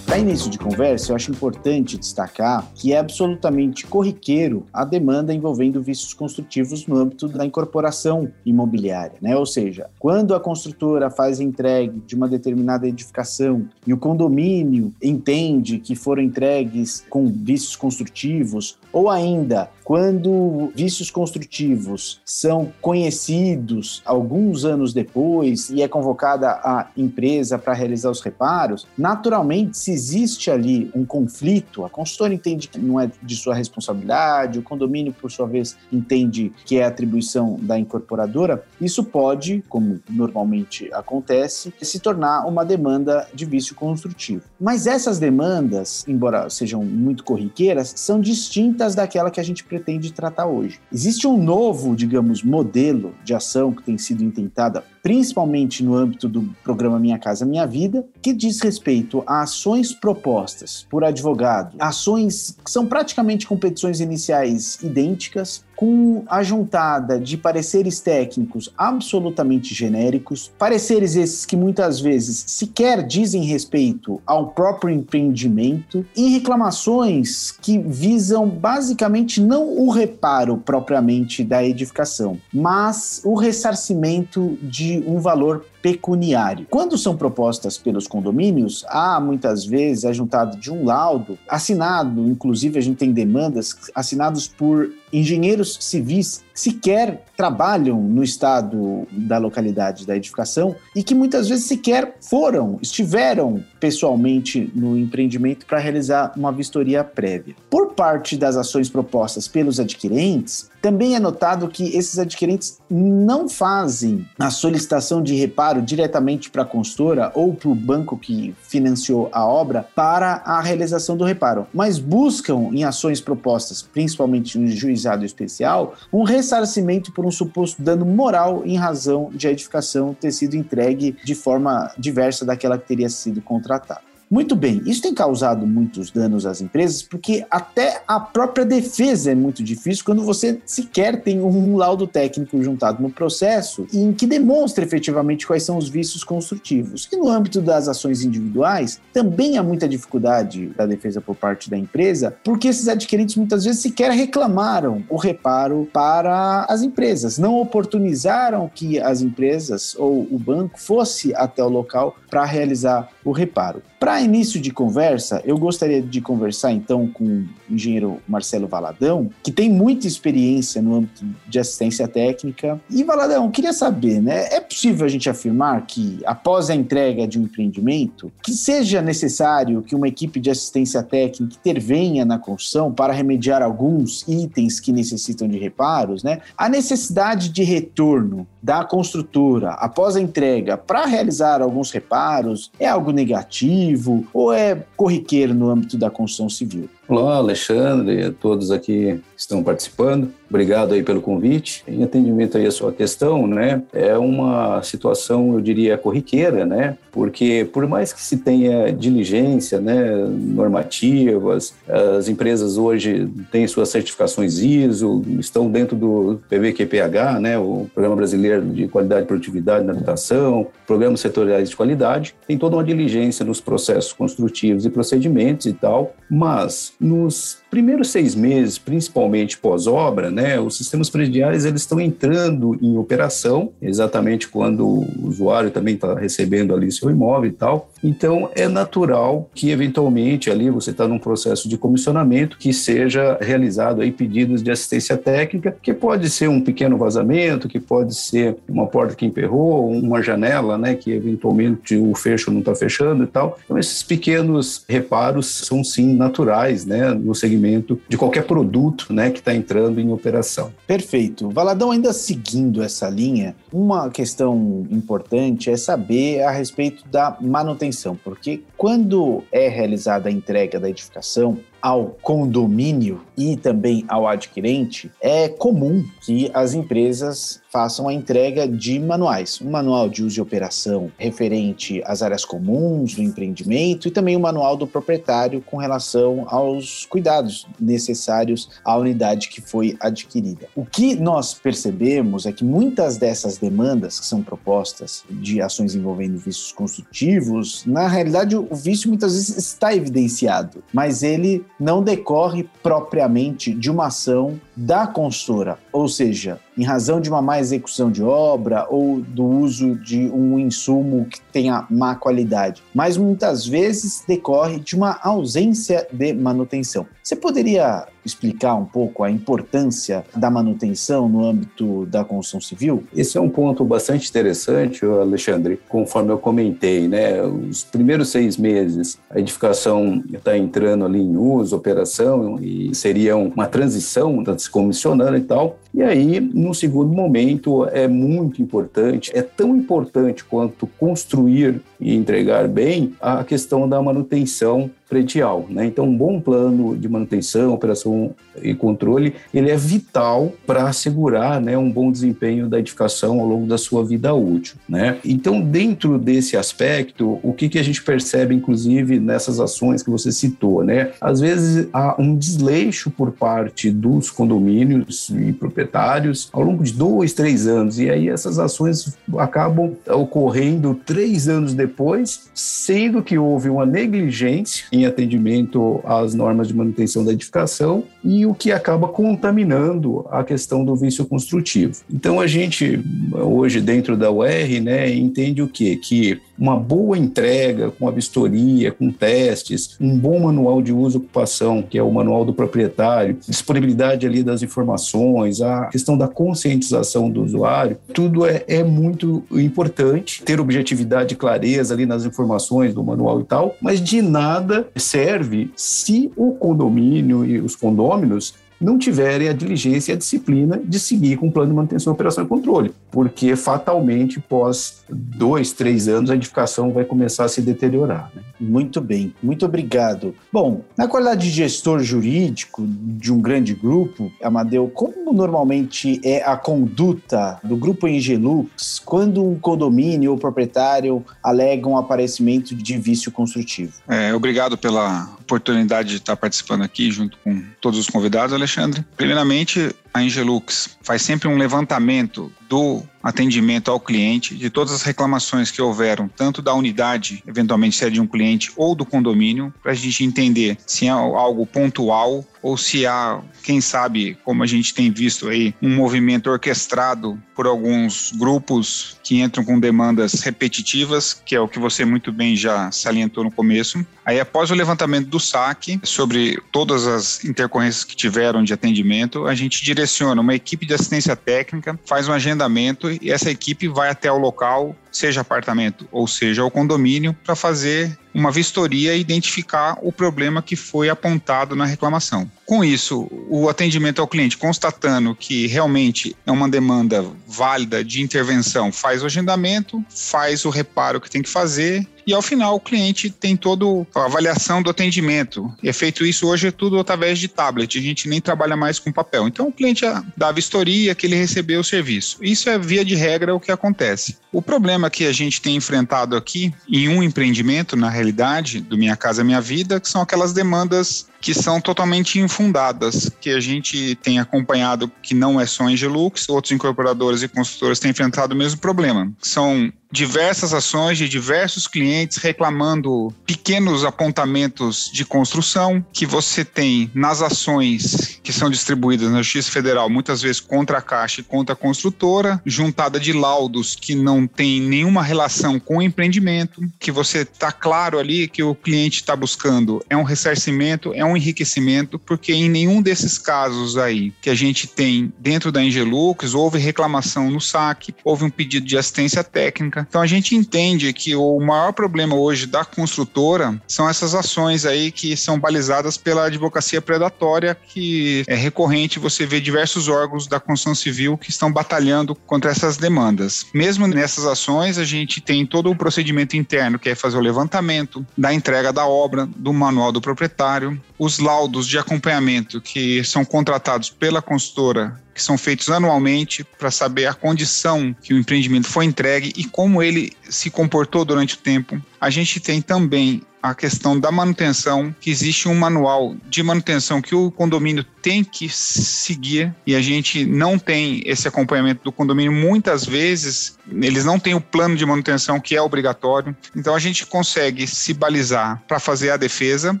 Para 0.12 0.18
início 0.18 0.50
de 0.50 0.58
conversa, 0.58 1.10
eu 1.10 1.16
acho 1.16 1.30
importante 1.30 1.96
destacar 1.96 2.70
que 2.74 2.92
é 2.92 2.98
absolutamente 2.98 3.86
corriqueiro 3.86 4.66
a 4.70 4.84
demanda 4.84 5.32
envolvendo 5.32 5.80
vícios 5.80 6.12
construtivos 6.12 6.86
no 6.86 6.98
âmbito 6.98 7.26
da 7.28 7.46
incorporação 7.46 8.30
imobiliária, 8.44 9.16
né? 9.22 9.34
Ou 9.34 9.46
seja, 9.46 9.88
quando 9.98 10.34
a 10.34 10.40
construtora 10.40 11.08
faz 11.08 11.40
entregue 11.40 12.02
de 12.06 12.14
uma 12.14 12.28
determinada 12.28 12.86
edificação 12.86 13.66
e 13.86 13.94
o 13.94 13.96
condomínio 13.96 14.92
entende 15.02 15.78
que 15.78 15.96
foram 15.96 16.22
entregues 16.22 17.02
com 17.08 17.28
vícios 17.28 17.74
construtivos, 17.74 18.78
ou 18.92 19.08
ainda 19.08 19.70
quando 19.84 20.72
vícios 20.74 21.10
construtivos 21.10 22.20
são 22.24 22.72
conhecidos 22.80 24.02
alguns 24.04 24.64
anos 24.64 24.92
depois 24.92 25.70
e 25.70 25.82
é 25.82 25.88
convocada 25.88 26.50
a 26.50 26.88
empresa 26.96 27.58
para 27.58 27.72
realizar 27.72 28.10
os 28.10 28.20
reparos, 28.20 28.86
naturalmente 28.96 29.76
se 29.76 29.92
existe 29.92 30.50
ali 30.50 30.90
um 30.94 31.04
conflito, 31.04 31.84
a 31.84 31.90
consultora 31.90 32.32
entende 32.32 32.68
que 32.68 32.78
não 32.78 33.00
é 33.00 33.10
de 33.22 33.36
sua 33.36 33.54
responsabilidade, 33.54 34.58
o 34.58 34.62
condomínio, 34.62 35.12
por 35.12 35.30
sua 35.30 35.46
vez, 35.46 35.76
entende 35.92 36.52
que 36.64 36.78
é 36.78 36.84
atribuição 36.84 37.58
da 37.60 37.78
incorporadora, 37.78 38.64
isso 38.80 39.04
pode, 39.04 39.62
como 39.68 40.00
normalmente 40.08 40.92
acontece, 40.92 41.72
se 41.80 42.00
tornar 42.00 42.46
uma 42.46 42.64
demanda 42.64 43.28
de 43.34 43.44
vício 43.44 43.74
construtivo. 43.74 44.42
Mas 44.60 44.86
essas 44.86 45.18
demandas, 45.18 46.04
embora 46.06 46.48
sejam 46.48 46.84
muito 46.84 47.24
corriqueiras, 47.24 47.92
são 47.96 48.20
distintas 48.20 48.94
daquela 48.94 49.30
que 49.30 49.40
a 49.40 49.42
gente 49.42 49.64
pretende 49.72 50.12
tratar 50.12 50.44
hoje. 50.44 50.78
Existe 50.92 51.26
um 51.26 51.42
novo, 51.42 51.96
digamos, 51.96 52.42
modelo 52.42 53.14
de 53.24 53.32
ação 53.32 53.72
que 53.72 53.82
tem 53.82 53.96
sido 53.96 54.22
intentada 54.22 54.84
principalmente 55.02 55.82
no 55.82 55.96
âmbito 55.96 56.28
do 56.28 56.42
programa 56.62 56.98
Minha 56.98 57.18
Casa 57.18 57.44
Minha 57.44 57.66
Vida, 57.66 58.06
que 58.20 58.32
diz 58.32 58.60
respeito 58.60 59.22
a 59.26 59.42
ações 59.42 59.92
propostas 59.92 60.86
por 60.88 61.02
advogado, 61.04 61.74
ações 61.78 62.56
que 62.64 62.70
são 62.70 62.86
praticamente 62.86 63.46
competições 63.46 64.00
iniciais 64.00 64.78
idênticas, 64.82 65.64
com 65.74 66.22
a 66.28 66.44
juntada 66.44 67.18
de 67.18 67.36
pareceres 67.36 67.98
técnicos 67.98 68.72
absolutamente 68.78 69.74
genéricos, 69.74 70.52
pareceres 70.56 71.16
esses 71.16 71.44
que 71.44 71.56
muitas 71.56 71.98
vezes 71.98 72.44
sequer 72.46 73.04
dizem 73.04 73.42
respeito 73.42 74.22
ao 74.24 74.50
próprio 74.50 74.94
empreendimento, 74.94 76.06
e 76.16 76.28
reclamações 76.28 77.50
que 77.50 77.78
visam 77.78 78.48
basicamente 78.48 79.40
não 79.40 79.76
o 79.76 79.90
reparo 79.90 80.56
propriamente 80.56 81.42
da 81.42 81.64
edificação, 81.64 82.38
mas 82.54 83.20
o 83.24 83.34
ressarcimento 83.34 84.56
de 84.62 84.91
um 85.00 85.18
valor 85.18 85.64
pecuniário. 85.80 86.66
Quando 86.70 86.98
são 86.98 87.16
propostas 87.16 87.78
pelos 87.78 88.06
condomínios, 88.06 88.84
há 88.88 89.20
muitas 89.20 89.64
vezes 89.64 90.04
é 90.04 90.12
juntado 90.12 90.56
de 90.56 90.70
um 90.70 90.84
laudo 90.84 91.38
assinado, 91.48 92.26
inclusive 92.28 92.78
a 92.78 92.82
gente 92.82 92.96
tem 92.96 93.12
demandas 93.12 93.76
assinados 93.94 94.46
por 94.46 94.90
engenheiros 95.12 95.78
civis 95.80 96.42
que 96.52 96.60
sequer 96.60 97.24
trabalham 97.36 98.00
no 98.00 98.22
estado 98.22 99.06
da 99.10 99.38
localidade 99.38 100.06
da 100.06 100.16
edificação 100.16 100.76
e 100.94 101.02
que 101.02 101.14
muitas 101.14 101.48
vezes 101.48 101.64
sequer 101.64 102.16
foram, 102.20 102.78
estiveram 102.80 103.64
pessoalmente 103.80 104.70
no 104.74 104.96
empreendimento 104.96 105.66
para 105.66 105.78
realizar 105.78 106.32
uma 106.36 106.52
vistoria 106.52 107.02
prévia. 107.02 107.54
Por 107.68 107.94
parte 107.94 108.36
das 108.36 108.56
ações 108.56 108.88
propostas 108.88 109.48
pelos 109.48 109.80
adquirentes, 109.80 110.70
também 110.80 111.14
é 111.14 111.20
notado 111.20 111.68
que 111.68 111.96
esses 111.96 112.18
adquirentes 112.18 112.78
não 112.90 113.48
fazem 113.48 114.26
a 114.38 114.50
solicitação 114.50 115.22
de 115.22 115.34
reparo 115.34 115.80
diretamente 115.80 116.50
para 116.50 116.62
a 116.62 116.66
consultora 116.66 117.30
ou 117.34 117.54
para 117.54 117.68
o 117.68 117.74
banco 117.74 118.16
que 118.16 118.54
financiou 118.62 119.28
a 119.32 119.46
obra 119.46 119.86
para 119.94 120.42
a 120.44 120.60
realização 120.60 121.16
do 121.16 121.24
reparo, 121.24 121.66
mas 121.72 121.98
buscam 121.98 122.70
em 122.72 122.84
ações 122.84 123.20
propostas, 123.20 123.80
principalmente 123.80 124.58
no 124.58 124.68
juizado 125.02 125.24
especial, 125.24 125.94
um 126.12 126.22
ressarcimento 126.22 127.12
por 127.12 127.26
um 127.26 127.30
suposto 127.30 127.82
dano 127.82 128.06
moral 128.06 128.62
em 128.64 128.76
razão 128.76 129.30
de 129.32 129.48
a 129.48 129.50
edificação 129.50 130.14
ter 130.14 130.30
sido 130.32 130.54
entregue 130.54 131.16
de 131.24 131.34
forma 131.34 131.92
diversa 131.98 132.44
daquela 132.44 132.78
que 132.78 132.86
teria 132.86 133.08
sido 133.08 133.42
contratada. 133.42 134.11
Muito 134.32 134.56
bem, 134.56 134.80
isso 134.86 135.02
tem 135.02 135.12
causado 135.12 135.66
muitos 135.66 136.10
danos 136.10 136.46
às 136.46 136.62
empresas, 136.62 137.02
porque 137.02 137.44
até 137.50 138.00
a 138.08 138.18
própria 138.18 138.64
defesa 138.64 139.30
é 139.30 139.34
muito 139.34 139.62
difícil 139.62 140.02
quando 140.06 140.24
você 140.24 140.58
sequer 140.64 141.20
tem 141.20 141.38
um 141.42 141.76
laudo 141.76 142.06
técnico 142.06 142.62
juntado 142.62 143.02
no 143.02 143.10
processo 143.10 143.86
em 143.92 144.10
que 144.10 144.26
demonstra 144.26 144.86
efetivamente 144.86 145.46
quais 145.46 145.64
são 145.64 145.76
os 145.76 145.86
vícios 145.86 146.24
construtivos. 146.24 147.10
E 147.12 147.16
no 147.16 147.28
âmbito 147.28 147.60
das 147.60 147.88
ações 147.88 148.24
individuais, 148.24 148.98
também 149.12 149.58
há 149.58 149.62
muita 149.62 149.86
dificuldade 149.86 150.68
da 150.68 150.86
defesa 150.86 151.20
por 151.20 151.36
parte 151.36 151.68
da 151.68 151.76
empresa, 151.76 152.34
porque 152.42 152.68
esses 152.68 152.88
adquirentes 152.88 153.36
muitas 153.36 153.66
vezes 153.66 153.82
sequer 153.82 154.12
reclamaram 154.12 155.04
o 155.10 155.16
reparo 155.18 155.86
para 155.92 156.64
as 156.70 156.80
empresas, 156.80 157.36
não 157.36 157.60
oportunizaram 157.60 158.70
que 158.74 158.98
as 158.98 159.20
empresas 159.20 159.94
ou 159.98 160.26
o 160.30 160.38
banco 160.38 160.80
fosse 160.80 161.34
até 161.34 161.62
o 161.62 161.68
local 161.68 162.16
para 162.30 162.46
realizar 162.46 163.10
o 163.24 163.32
reparo. 163.32 163.82
Para 164.00 164.20
início 164.20 164.60
de 164.60 164.72
conversa, 164.72 165.40
eu 165.44 165.56
gostaria 165.56 166.02
de 166.02 166.20
conversar 166.20 166.72
então 166.72 167.06
com 167.06 167.24
o 167.24 167.48
engenheiro 167.70 168.18
Marcelo 168.26 168.66
Valadão, 168.66 169.30
que 169.42 169.52
tem 169.52 169.70
muita 169.70 170.06
experiência 170.06 170.82
no 170.82 170.96
âmbito 170.96 171.24
de 171.46 171.58
assistência 171.58 172.08
técnica. 172.08 172.80
E 172.90 173.04
Valadão, 173.04 173.50
queria 173.50 173.72
saber, 173.72 174.20
né? 174.20 174.48
É 174.50 174.60
possível 174.60 175.06
a 175.06 175.08
gente 175.08 175.30
afirmar 175.30 175.86
que 175.86 176.20
após 176.26 176.68
a 176.68 176.74
entrega 176.74 177.28
de 177.28 177.38
um 177.38 177.44
empreendimento, 177.44 178.32
que 178.42 178.52
seja 178.52 179.00
necessário 179.00 179.82
que 179.82 179.94
uma 179.94 180.08
equipe 180.08 180.40
de 180.40 180.50
assistência 180.50 181.02
técnica 181.02 181.54
intervenha 181.54 182.24
na 182.24 182.38
construção 182.38 182.92
para 182.92 183.12
remediar 183.12 183.62
alguns 183.62 184.26
itens 184.26 184.80
que 184.80 184.92
necessitam 184.92 185.46
de 185.46 185.58
reparos, 185.58 186.24
né? 186.24 186.40
A 186.58 186.68
necessidade 186.68 187.50
de 187.50 187.62
retorno 187.62 188.46
da 188.60 188.84
construtora 188.84 189.70
após 189.70 190.16
a 190.16 190.20
entrega 190.20 190.76
para 190.76 191.04
realizar 191.06 191.62
alguns 191.62 191.90
reparos 191.90 192.70
é 192.80 192.88
algo 192.88 193.11
negativo? 193.12 194.26
ou 194.32 194.52
é 194.52 194.84
corriqueiro 194.96 195.54
no 195.54 195.70
âmbito 195.70 195.96
da 195.96 196.10
construção 196.10 196.48
civil? 196.48 196.88
Olá, 197.12 197.36
Alexandre, 197.36 198.30
todos 198.30 198.70
aqui 198.70 199.20
que 199.36 199.42
estão 199.42 199.62
participando. 199.62 200.32
Obrigado 200.48 200.94
aí 200.94 201.02
pelo 201.02 201.20
convite. 201.20 201.82
Em 201.86 202.02
atendimento 202.02 202.56
aí 202.56 202.66
à 202.66 202.70
sua 202.70 202.92
questão, 202.92 203.46
né, 203.46 203.82
é 203.92 204.16
uma 204.16 204.82
situação, 204.82 205.52
eu 205.54 205.60
diria, 205.60 205.98
corriqueira, 205.98 206.64
né, 206.64 206.96
porque 207.10 207.68
por 207.70 207.86
mais 207.86 208.12
que 208.12 208.20
se 208.20 208.38
tenha 208.38 208.92
diligência, 208.92 209.80
né, 209.80 210.26
normativas, 210.26 211.74
as 212.16 212.28
empresas 212.28 212.78
hoje 212.78 213.28
têm 213.50 213.66
suas 213.66 213.88
certificações 213.90 214.58
ISO, 214.58 215.22
estão 215.38 215.70
dentro 215.70 215.96
do 215.96 216.40
PVQPH, 216.48 217.40
né, 217.40 217.58
o 217.58 217.86
Programa 217.94 218.16
Brasileiro 218.16 218.62
de 218.66 218.88
Qualidade 218.88 219.24
e 219.24 219.26
Produtividade 219.26 219.84
na 219.84 219.92
Habitação, 219.92 220.66
programas 220.86 221.20
setoriais 221.20 221.70
de 221.70 221.76
qualidade, 221.76 222.34
tem 222.46 222.58
toda 222.58 222.76
uma 222.76 222.84
diligência 222.84 223.44
nos 223.44 223.60
processos 223.60 224.12
construtivos 224.12 224.84
e 224.84 224.90
procedimentos 224.90 225.64
e 225.66 225.72
tal, 225.72 226.14
mas 226.30 226.92
nos 227.02 227.58
primeiros 227.70 228.10
seis 228.10 228.34
meses, 228.34 228.78
principalmente 228.78 229.58
pós-obra, 229.58 230.30
né, 230.30 230.60
os 230.60 230.76
sistemas 230.76 231.08
prediais 231.08 231.64
eles 231.64 231.80
estão 231.80 232.00
entrando 232.00 232.78
em 232.82 232.96
operação, 232.96 233.70
exatamente 233.80 234.46
quando 234.46 234.86
o 234.86 235.26
usuário 235.26 235.70
também 235.70 235.94
está 235.94 236.14
recebendo 236.14 236.74
ali 236.74 236.92
seu 236.92 237.10
imóvel 237.10 237.50
e 237.50 237.52
tal. 237.52 237.90
Então, 238.04 238.50
é 238.54 238.68
natural 238.68 239.48
que, 239.54 239.70
eventualmente, 239.70 240.50
ali 240.50 240.68
você 240.70 240.90
está 240.90 241.08
num 241.08 241.18
processo 241.18 241.68
de 241.68 241.78
comissionamento 241.78 242.58
que 242.58 242.72
seja 242.72 243.38
realizado 243.40 244.02
aí 244.02 244.12
pedidos 244.12 244.62
de 244.62 244.70
assistência 244.70 245.16
técnica, 245.16 245.74
que 245.82 245.94
pode 245.94 246.28
ser 246.28 246.48
um 246.48 246.60
pequeno 246.60 246.98
vazamento, 246.98 247.68
que 247.68 247.80
pode 247.80 248.14
ser 248.14 248.56
uma 248.68 248.86
porta 248.86 249.14
que 249.14 249.24
emperrou, 249.24 249.90
uma 249.90 250.22
janela, 250.22 250.76
né, 250.76 250.94
que 250.94 251.10
eventualmente 251.10 251.96
o 251.96 252.14
fecho 252.14 252.50
não 252.50 252.60
está 252.60 252.74
fechando 252.74 253.24
e 253.24 253.26
tal. 253.26 253.58
Então, 253.64 253.78
esses 253.78 254.02
pequenos 254.02 254.84
reparos 254.86 255.46
são, 255.46 255.82
sim, 255.82 256.14
naturais, 256.14 256.84
né, 256.84 256.91
no 257.14 257.34
segmento 257.34 258.00
de 258.08 258.16
qualquer 258.16 258.44
produto 258.44 259.12
né, 259.12 259.30
que 259.30 259.38
está 259.38 259.54
entrando 259.54 260.00
em 260.00 260.12
operação. 260.12 260.72
Perfeito. 260.86 261.50
Valadão, 261.50 261.90
ainda 261.90 262.12
seguindo 262.12 262.82
essa 262.82 263.08
linha, 263.08 263.54
uma 263.72 264.10
questão 264.10 264.86
importante 264.90 265.70
é 265.70 265.76
saber 265.76 266.42
a 266.42 266.50
respeito 266.50 267.06
da 267.08 267.36
manutenção, 267.40 268.18
porque 268.22 268.62
quando 268.76 269.42
é 269.50 269.68
realizada 269.68 270.28
a 270.28 270.32
entrega 270.32 270.78
da 270.78 270.90
edificação, 270.90 271.58
ao 271.82 272.16
condomínio 272.22 273.22
e 273.36 273.56
também 273.56 274.04
ao 274.08 274.28
adquirente, 274.28 275.10
é 275.20 275.48
comum 275.48 276.04
que 276.24 276.48
as 276.54 276.74
empresas 276.74 277.60
façam 277.72 278.06
a 278.06 278.12
entrega 278.12 278.68
de 278.68 279.00
manuais, 279.00 279.58
um 279.62 279.70
manual 279.70 280.06
de 280.06 280.22
uso 280.22 280.38
e 280.38 280.42
operação 280.42 281.10
referente 281.16 282.02
às 282.04 282.20
áreas 282.20 282.44
comuns 282.44 283.14
do 283.14 283.22
empreendimento 283.22 284.06
e 284.06 284.10
também 284.10 284.36
o 284.36 284.38
um 284.38 284.42
manual 284.42 284.76
do 284.76 284.86
proprietário 284.86 285.62
com 285.62 285.78
relação 285.78 286.44
aos 286.48 287.06
cuidados 287.06 287.66
necessários 287.80 288.68
à 288.84 288.94
unidade 288.96 289.48
que 289.48 289.62
foi 289.62 289.96
adquirida. 289.98 290.68
O 290.76 290.84
que 290.84 291.16
nós 291.16 291.54
percebemos 291.54 292.44
é 292.44 292.52
que 292.52 292.62
muitas 292.62 293.16
dessas 293.16 293.56
demandas 293.56 294.20
que 294.20 294.26
são 294.26 294.42
propostas 294.42 295.24
de 295.30 295.62
ações 295.62 295.94
envolvendo 295.94 296.36
vícios 296.36 296.72
construtivos, 296.72 297.84
na 297.86 298.06
realidade 298.06 298.54
o 298.54 298.74
vício 298.74 299.08
muitas 299.08 299.32
vezes 299.32 299.56
está 299.56 299.96
evidenciado, 299.96 300.84
mas 300.92 301.22
ele 301.22 301.64
não 301.82 302.00
decorre 302.00 302.62
propriamente 302.80 303.74
de 303.74 303.90
uma 303.90 304.06
ação 304.06 304.60
da 304.76 305.04
consultora, 305.04 305.80
ou 305.92 306.08
seja, 306.08 306.58
em 306.76 306.84
razão 306.84 307.20
de 307.20 307.28
uma 307.28 307.42
má 307.42 307.60
execução 307.60 308.10
de 308.10 308.22
obra 308.22 308.86
ou 308.88 309.20
do 309.20 309.44
uso 309.44 309.94
de 309.96 310.30
um 310.30 310.58
insumo 310.58 311.26
que 311.26 311.40
tenha 311.52 311.86
má 311.90 312.14
qualidade, 312.14 312.82
mas 312.94 313.16
muitas 313.16 313.66
vezes 313.66 314.24
decorre 314.26 314.78
de 314.78 314.96
uma 314.96 315.18
ausência 315.22 316.06
de 316.12 316.32
manutenção. 316.32 317.06
Você 317.22 317.36
poderia 317.36 318.06
explicar 318.24 318.74
um 318.74 318.84
pouco 318.84 319.22
a 319.24 319.30
importância 319.30 320.24
da 320.34 320.50
manutenção 320.50 321.28
no 321.28 321.44
âmbito 321.44 322.06
da 322.06 322.24
construção 322.24 322.60
civil? 322.60 323.04
Esse 323.14 323.36
é 323.36 323.40
um 323.40 323.48
ponto 323.48 323.84
bastante 323.84 324.28
interessante, 324.28 325.04
Alexandre. 325.04 325.80
Conforme 325.88 326.30
eu 326.32 326.38
comentei, 326.38 327.08
né, 327.08 327.42
os 327.42 327.84
primeiros 327.84 328.30
seis 328.30 328.56
meses 328.56 329.18
a 329.30 329.38
edificação 329.38 330.22
está 330.32 330.56
entrando 330.56 331.04
ali 331.04 331.20
em 331.20 331.36
uso, 331.36 331.76
operação 331.76 332.58
e 332.60 332.94
seria 332.94 333.36
uma 333.36 333.66
transição, 333.66 334.40
está 334.40 334.56
se 334.58 334.70
comissionando 334.70 335.36
e 335.36 335.42
tal. 335.42 335.78
E 335.94 336.02
aí, 336.02 336.40
no 336.40 336.74
segundo 336.74 337.12
momento, 337.12 337.86
é 337.86 338.08
muito 338.08 338.62
importante, 338.62 339.30
é 339.34 339.42
tão 339.42 339.76
importante 339.76 340.42
quanto 340.42 340.86
construir 340.86 341.82
e 342.00 342.14
entregar 342.14 342.66
bem 342.66 343.12
a 343.20 343.44
questão 343.44 343.86
da 343.86 344.00
manutenção 344.00 344.90
predial. 345.12 345.66
Né? 345.68 345.84
Então, 345.84 346.06
um 346.06 346.16
bom 346.16 346.40
plano 346.40 346.96
de 346.96 347.06
manutenção, 347.06 347.74
operação 347.74 348.34
e 348.62 348.74
controle, 348.74 349.34
ele 349.52 349.70
é 349.70 349.76
vital 349.76 350.54
para 350.66 350.88
assegurar 350.88 351.60
né, 351.60 351.76
um 351.76 351.90
bom 351.90 352.10
desempenho 352.10 352.66
da 352.66 352.78
edificação 352.78 353.38
ao 353.38 353.46
longo 353.46 353.66
da 353.66 353.76
sua 353.76 354.02
vida 354.02 354.32
útil. 354.32 354.76
Né? 354.88 355.18
Então, 355.22 355.60
dentro 355.60 356.18
desse 356.18 356.56
aspecto, 356.56 357.38
o 357.42 357.52
que, 357.52 357.68
que 357.68 357.78
a 357.78 357.82
gente 357.82 358.02
percebe, 358.02 358.54
inclusive, 358.54 359.20
nessas 359.20 359.60
ações 359.60 360.02
que 360.02 360.08
você 360.08 360.32
citou? 360.32 360.82
Né? 360.82 361.10
Às 361.20 361.40
vezes, 361.40 361.88
há 361.92 362.16
um 362.18 362.34
desleixo 362.34 363.10
por 363.10 363.32
parte 363.32 363.90
dos 363.90 364.30
condomínios 364.30 365.28
e 365.28 365.52
proprietários 365.52 366.48
ao 366.54 366.62
longo 366.62 366.82
de 366.82 366.94
dois, 366.94 367.34
três 367.34 367.66
anos, 367.66 367.98
e 367.98 368.08
aí 368.08 368.30
essas 368.30 368.58
ações 368.58 369.14
acabam 369.36 369.92
ocorrendo 370.08 370.98
três 371.04 371.48
anos 371.48 371.74
depois, 371.74 372.48
sendo 372.54 373.22
que 373.22 373.36
houve 373.36 373.68
uma 373.68 373.84
negligência 373.84 374.86
em 374.90 375.01
atendimento 375.06 376.00
às 376.04 376.34
normas 376.34 376.68
de 376.68 376.74
manutenção 376.74 377.24
da 377.24 377.32
edificação 377.32 378.04
e 378.24 378.46
o 378.46 378.54
que 378.54 378.72
acaba 378.72 379.08
contaminando 379.08 380.26
a 380.30 380.44
questão 380.44 380.84
do 380.84 380.94
vício 380.94 381.24
construtivo. 381.26 381.94
Então 382.12 382.40
a 382.40 382.46
gente 382.46 383.00
hoje 383.32 383.80
dentro 383.80 384.16
da 384.16 384.30
UR, 384.30 384.80
né, 384.82 385.12
entende 385.12 385.62
o 385.62 385.68
quê? 385.68 385.96
Que 385.96 386.40
uma 386.62 386.76
boa 386.76 387.18
entrega 387.18 387.90
com 387.90 388.06
a 388.06 388.12
vistoria, 388.12 388.92
com 388.92 389.10
testes, 389.10 389.96
um 390.00 390.16
bom 390.16 390.38
manual 390.38 390.80
de 390.80 390.92
uso 390.92 391.18
e 391.18 391.20
ocupação, 391.20 391.82
que 391.82 391.98
é 391.98 392.02
o 392.04 392.12
manual 392.12 392.44
do 392.44 392.54
proprietário, 392.54 393.36
disponibilidade 393.48 394.24
ali 394.28 394.44
das 394.44 394.62
informações, 394.62 395.60
a 395.60 395.86
questão 395.86 396.16
da 396.16 396.28
conscientização 396.28 397.28
do 397.28 397.42
usuário, 397.42 397.98
tudo 398.14 398.46
é, 398.46 398.62
é 398.68 398.84
muito 398.84 399.42
importante, 399.50 400.40
ter 400.44 400.60
objetividade 400.60 401.34
e 401.34 401.36
clareza 401.36 401.94
ali 401.94 402.06
nas 402.06 402.24
informações 402.24 402.94
do 402.94 403.02
manual 403.02 403.40
e 403.40 403.44
tal, 403.44 403.74
mas 403.80 404.00
de 404.00 404.22
nada 404.22 404.86
serve 404.94 405.72
se 405.74 406.30
o 406.36 406.52
condomínio 406.52 407.44
e 407.44 407.58
os 407.58 407.74
condôminos 407.74 408.54
não 408.82 408.98
tiverem 408.98 409.48
a 409.48 409.52
diligência 409.52 410.12
e 410.12 410.14
a 410.14 410.18
disciplina 410.18 410.80
de 410.84 410.98
seguir 410.98 411.36
com 411.36 411.48
o 411.48 411.52
plano 411.52 411.70
de 411.70 411.76
manutenção, 411.76 412.12
operação 412.12 412.44
e 412.44 412.46
controle, 412.46 412.92
porque 413.10 413.54
fatalmente, 413.54 414.40
pós 414.40 415.04
dois, 415.08 415.72
três 415.72 416.08
anos, 416.08 416.30
a 416.30 416.34
edificação 416.34 416.92
vai 416.92 417.04
começar 417.04 417.44
a 417.44 417.48
se 417.48 417.62
deteriorar. 417.62 418.30
Né? 418.34 418.42
Muito 418.60 419.00
bem, 419.00 419.34
muito 419.42 419.64
obrigado. 419.64 420.34
Bom, 420.52 420.82
na 420.96 421.06
qualidade 421.06 421.42
de 421.42 421.50
gestor 421.50 422.00
jurídico 422.00 422.84
de 422.86 423.32
um 423.32 423.40
grande 423.40 423.74
grupo, 423.74 424.32
Amadeu, 424.42 424.90
como 424.92 425.32
normalmente 425.32 426.20
é 426.24 426.42
a 426.44 426.56
conduta 426.56 427.60
do 427.62 427.76
grupo 427.76 428.08
Engelux 428.08 428.98
quando 429.04 429.44
um 429.44 429.58
condomínio 429.58 430.32
ou 430.32 430.38
proprietário 430.38 431.24
alegam 431.42 431.92
um 431.92 431.98
aparecimento 431.98 432.74
de 432.74 432.98
vício 432.98 433.30
construtivo? 433.30 433.92
É, 434.08 434.34
obrigado 434.34 434.76
pela 434.76 435.28
oportunidade 435.42 436.10
de 436.10 436.16
estar 436.16 436.36
participando 436.36 436.82
aqui 436.82 437.10
junto 437.10 437.36
com 437.38 437.62
todos 437.80 437.98
os 437.98 438.08
convidados, 438.08 438.54
Alexandre. 438.54 439.04
Primeiramente, 439.16 439.94
a 440.14 440.20
Angelux 440.20 440.96
faz 441.02 441.22
sempre 441.22 441.48
um 441.48 441.56
levantamento 441.56 442.50
do 442.72 443.02
atendimento 443.22 443.90
ao 443.90 444.00
cliente, 444.00 444.56
de 444.56 444.70
todas 444.70 444.94
as 444.94 445.02
reclamações 445.02 445.70
que 445.70 445.82
houveram, 445.82 446.26
tanto 446.26 446.62
da 446.62 446.72
unidade, 446.72 447.44
eventualmente 447.46 447.96
se 447.96 448.06
é 448.06 448.08
de 448.08 448.18
um 448.18 448.26
cliente, 448.26 448.72
ou 448.76 448.94
do 448.94 449.04
condomínio, 449.04 449.72
para 449.82 449.92
a 449.92 449.94
gente 449.94 450.24
entender 450.24 450.78
se 450.86 451.06
é 451.06 451.10
algo 451.10 451.66
pontual 451.66 452.42
ou 452.62 452.76
se 452.76 453.04
há, 453.04 453.40
quem 453.62 453.80
sabe, 453.80 454.38
como 454.44 454.62
a 454.62 454.66
gente 454.66 454.94
tem 454.94 455.10
visto 455.10 455.48
aí, 455.48 455.74
um 455.82 455.94
movimento 455.96 456.48
orquestrado 456.48 457.36
por 457.56 457.66
alguns 457.66 458.32
grupos 458.36 459.16
que 459.22 459.40
entram 459.40 459.64
com 459.64 459.80
demandas 459.80 460.34
repetitivas, 460.42 461.34
que 461.44 461.56
é 461.56 461.60
o 461.60 461.66
que 461.66 461.80
você 461.80 462.04
muito 462.04 462.30
bem 462.32 462.54
já 462.54 462.90
salientou 462.92 463.42
no 463.42 463.50
começo. 463.50 464.06
Aí, 464.24 464.38
após 464.38 464.70
o 464.70 464.74
levantamento 464.74 465.26
do 465.26 465.40
saque, 465.40 466.00
sobre 466.04 466.56
todas 466.70 467.06
as 467.06 467.44
intercorrências 467.44 468.04
que 468.04 468.14
tiveram 468.14 468.62
de 468.62 468.72
atendimento, 468.72 469.46
a 469.46 469.54
gente 469.54 469.82
direciona 469.82 470.40
uma 470.40 470.54
equipe 470.54 470.86
de 470.86 470.94
assistência 470.94 471.34
técnica, 471.34 471.98
faz 472.06 472.28
um 472.28 472.32
agendamento 472.62 473.10
e 473.10 473.30
essa 473.30 473.50
equipe 473.50 473.88
vai 473.88 474.08
até 474.08 474.30
o 474.30 474.38
local, 474.38 474.94
seja 475.12 475.42
apartamento 475.42 476.08
ou 476.10 476.26
seja 476.26 476.64
o 476.64 476.70
condomínio, 476.70 477.36
para 477.44 477.54
fazer 477.54 478.18
uma 478.34 478.50
vistoria 478.50 479.14
e 479.14 479.20
identificar 479.20 479.98
o 480.00 480.10
problema 480.10 480.62
que 480.62 480.74
foi 480.74 481.08
apontado 481.08 481.76
na 481.76 481.84
reclamação. 481.84 482.50
Com 482.64 482.82
isso, 482.82 483.28
o 483.50 483.68
atendimento 483.68 484.20
ao 484.20 484.28
cliente, 484.28 484.56
constatando 484.56 485.34
que 485.34 485.66
realmente 485.66 486.34
é 486.46 486.50
uma 486.50 486.68
demanda 486.68 487.24
válida 487.46 488.02
de 488.02 488.22
intervenção, 488.22 488.90
faz 488.90 489.22
o 489.22 489.26
agendamento, 489.26 490.02
faz 490.08 490.64
o 490.64 490.70
reparo 490.70 491.20
que 491.20 491.30
tem 491.30 491.42
que 491.42 491.50
fazer 491.50 492.06
e 492.26 492.32
ao 492.32 492.40
final 492.40 492.76
o 492.76 492.80
cliente 492.80 493.30
tem 493.30 493.56
toda 493.56 493.84
a 494.14 494.24
avaliação 494.24 494.82
do 494.82 494.90
atendimento. 494.90 495.72
E 495.82 495.88
é 495.88 495.92
feito 495.92 496.24
isso 496.24 496.46
hoje 496.46 496.68
é 496.68 496.70
tudo 496.70 496.98
através 496.98 497.38
de 497.38 497.48
tablet, 497.48 497.98
a 497.98 498.02
gente 498.02 498.28
nem 498.28 498.40
trabalha 498.40 498.76
mais 498.76 498.98
com 498.98 499.12
papel. 499.12 499.48
Então 499.48 499.68
o 499.68 499.72
cliente 499.72 500.02
dá 500.36 500.48
a 500.48 500.52
vistoria 500.52 501.14
que 501.14 501.26
ele 501.26 501.34
recebeu 501.34 501.80
o 501.80 501.84
serviço. 501.84 502.38
Isso 502.40 502.70
é 502.70 502.78
via 502.78 503.04
de 503.04 503.14
regra 503.14 503.54
o 503.54 503.60
que 503.60 503.72
acontece. 503.72 504.36
O 504.52 504.62
problema 504.62 505.01
que 505.10 505.24
a 505.26 505.32
gente 505.32 505.60
tem 505.60 505.76
enfrentado 505.76 506.36
aqui 506.36 506.72
em 506.88 507.08
um 507.08 507.22
empreendimento, 507.22 507.96
na 507.96 508.10
realidade, 508.10 508.80
do 508.80 508.96
Minha 508.96 509.16
Casa 509.16 509.44
Minha 509.44 509.60
Vida, 509.60 510.00
que 510.00 510.08
são 510.08 510.22
aquelas 510.22 510.52
demandas 510.52 511.26
que 511.42 511.52
são 511.52 511.80
totalmente 511.80 512.38
infundadas, 512.38 513.28
que 513.40 513.50
a 513.50 513.60
gente 513.60 514.14
tem 514.22 514.38
acompanhado 514.38 515.10
que 515.20 515.34
não 515.34 515.60
é 515.60 515.66
só 515.66 515.90
Engelux, 515.90 516.48
outros 516.48 516.70
incorporadores 516.70 517.42
e 517.42 517.48
consultores 517.48 517.98
têm 517.98 518.12
enfrentado 518.12 518.54
o 518.54 518.56
mesmo 518.56 518.80
problema. 518.80 519.30
São 519.42 519.92
diversas 520.12 520.74
ações 520.74 521.16
de 521.16 521.26
diversos 521.26 521.88
clientes 521.88 522.36
reclamando 522.36 523.34
pequenos 523.46 524.04
apontamentos 524.04 525.10
de 525.10 525.24
construção 525.24 526.04
que 526.12 526.26
você 526.26 526.64
tem 526.64 527.10
nas 527.14 527.40
ações 527.40 528.38
que 528.42 528.52
são 528.52 528.68
distribuídas 528.68 529.30
na 529.30 529.40
Justiça 529.40 529.70
Federal, 529.70 530.10
muitas 530.10 530.42
vezes 530.42 530.60
contra 530.60 530.98
a 530.98 531.02
Caixa 531.02 531.40
e 531.40 531.44
contra 531.44 531.72
a 531.72 531.76
construtora, 531.76 532.60
juntada 532.66 533.18
de 533.18 533.32
laudos 533.32 533.96
que 533.98 534.14
não 534.14 534.46
tem 534.46 534.82
nenhuma 534.82 535.22
relação 535.22 535.80
com 535.80 535.96
o 535.96 536.02
empreendimento, 536.02 536.82
que 536.98 537.10
você 537.10 537.38
está 537.38 537.72
claro 537.72 538.18
ali 538.18 538.46
que 538.48 538.62
o 538.62 538.74
cliente 538.74 539.22
está 539.22 539.34
buscando 539.34 540.04
é 540.10 540.16
um 540.16 540.22
ressarcimento, 540.22 541.14
é 541.14 541.24
um 541.24 541.31
enriquecimento, 541.36 542.18
porque 542.18 542.52
em 542.52 542.68
nenhum 542.68 543.02
desses 543.02 543.38
casos 543.38 543.96
aí 543.96 544.32
que 544.40 544.50
a 544.50 544.54
gente 544.54 544.86
tem 544.86 545.32
dentro 545.38 545.72
da 545.72 545.80
Angelux 545.80 546.54
houve 546.54 546.78
reclamação 546.78 547.50
no 547.50 547.60
saque, 547.60 548.14
houve 548.24 548.44
um 548.44 548.50
pedido 548.50 548.86
de 548.86 548.96
assistência 548.96 549.42
técnica. 549.42 550.06
Então 550.08 550.20
a 550.20 550.26
gente 550.26 550.54
entende 550.54 551.12
que 551.12 551.34
o 551.34 551.60
maior 551.60 551.92
problema 551.92 552.34
hoje 552.34 552.66
da 552.66 552.84
construtora 552.84 553.80
são 553.86 554.08
essas 554.08 554.34
ações 554.34 554.84
aí 554.84 555.10
que 555.10 555.36
são 555.36 555.58
balizadas 555.58 556.16
pela 556.16 556.46
advocacia 556.46 557.00
predatória, 557.00 557.76
que 557.88 558.44
é 558.46 558.54
recorrente 558.54 559.18
você 559.18 559.46
vê 559.46 559.60
diversos 559.60 560.08
órgãos 560.08 560.46
da 560.46 560.60
construção 560.60 560.94
civil 560.94 561.36
que 561.36 561.50
estão 561.50 561.72
batalhando 561.72 562.34
contra 562.34 562.70
essas 562.70 562.96
demandas. 562.96 563.66
Mesmo 563.72 564.06
nessas 564.06 564.44
ações, 564.46 564.98
a 564.98 565.04
gente 565.04 565.40
tem 565.40 565.64
todo 565.66 565.90
o 565.90 565.96
procedimento 565.96 566.56
interno, 566.56 566.98
que 566.98 567.08
é 567.08 567.14
fazer 567.14 567.36
o 567.36 567.40
levantamento 567.40 568.24
da 568.36 568.52
entrega 568.52 568.92
da 568.92 569.06
obra, 569.06 569.46
do 569.56 569.72
manual 569.72 570.12
do 570.12 570.20
proprietário, 570.20 571.00
os 571.22 571.38
laudos 571.38 571.86
de 571.86 571.96
acompanhamento 571.96 572.80
que 572.80 573.22
são 573.22 573.44
contratados 573.44 574.10
pela 574.10 574.42
consultora 574.42 575.22
que 575.32 575.40
são 575.42 575.56
feitos 575.56 575.88
anualmente 575.88 576.64
para 576.78 576.90
saber 576.90 577.26
a 577.26 577.32
condição 577.32 578.14
que 578.20 578.34
o 578.34 578.38
empreendimento 578.38 578.88
foi 578.88 579.04
entregue 579.04 579.52
e 579.56 579.64
como 579.64 580.02
ele 580.02 580.32
se 580.50 580.68
comportou 580.68 581.24
durante 581.24 581.54
o 581.54 581.58
tempo. 581.58 582.02
A 582.20 582.28
gente 582.28 582.60
tem 582.60 582.82
também 582.82 583.40
a 583.62 583.74
questão 583.74 584.18
da 584.18 584.32
manutenção, 584.32 585.14
que 585.20 585.30
existe 585.30 585.68
um 585.68 585.74
manual 585.74 586.34
de 586.50 586.62
manutenção 586.62 587.22
que 587.22 587.34
o 587.34 587.50
condomínio 587.50 588.04
tem 588.22 588.44
que 588.44 588.68
seguir 588.68 589.74
e 589.86 589.96
a 589.96 590.00
gente 590.00 590.46
não 590.46 590.78
tem 590.78 591.22
esse 591.26 591.48
acompanhamento 591.48 592.04
do 592.04 592.12
condomínio. 592.12 592.52
Muitas 592.52 593.04
vezes 593.04 593.76
eles 593.90 594.24
não 594.24 594.38
têm 594.38 594.54
o 594.54 594.60
plano 594.60 594.96
de 594.96 595.04
manutenção 595.04 595.60
que 595.60 595.74
é 595.74 595.82
obrigatório. 595.82 596.56
Então 596.74 596.94
a 596.94 596.98
gente 596.98 597.26
consegue 597.26 597.86
se 597.86 598.14
balizar 598.14 598.80
para 598.86 599.00
fazer 599.00 599.30
a 599.30 599.36
defesa 599.36 600.00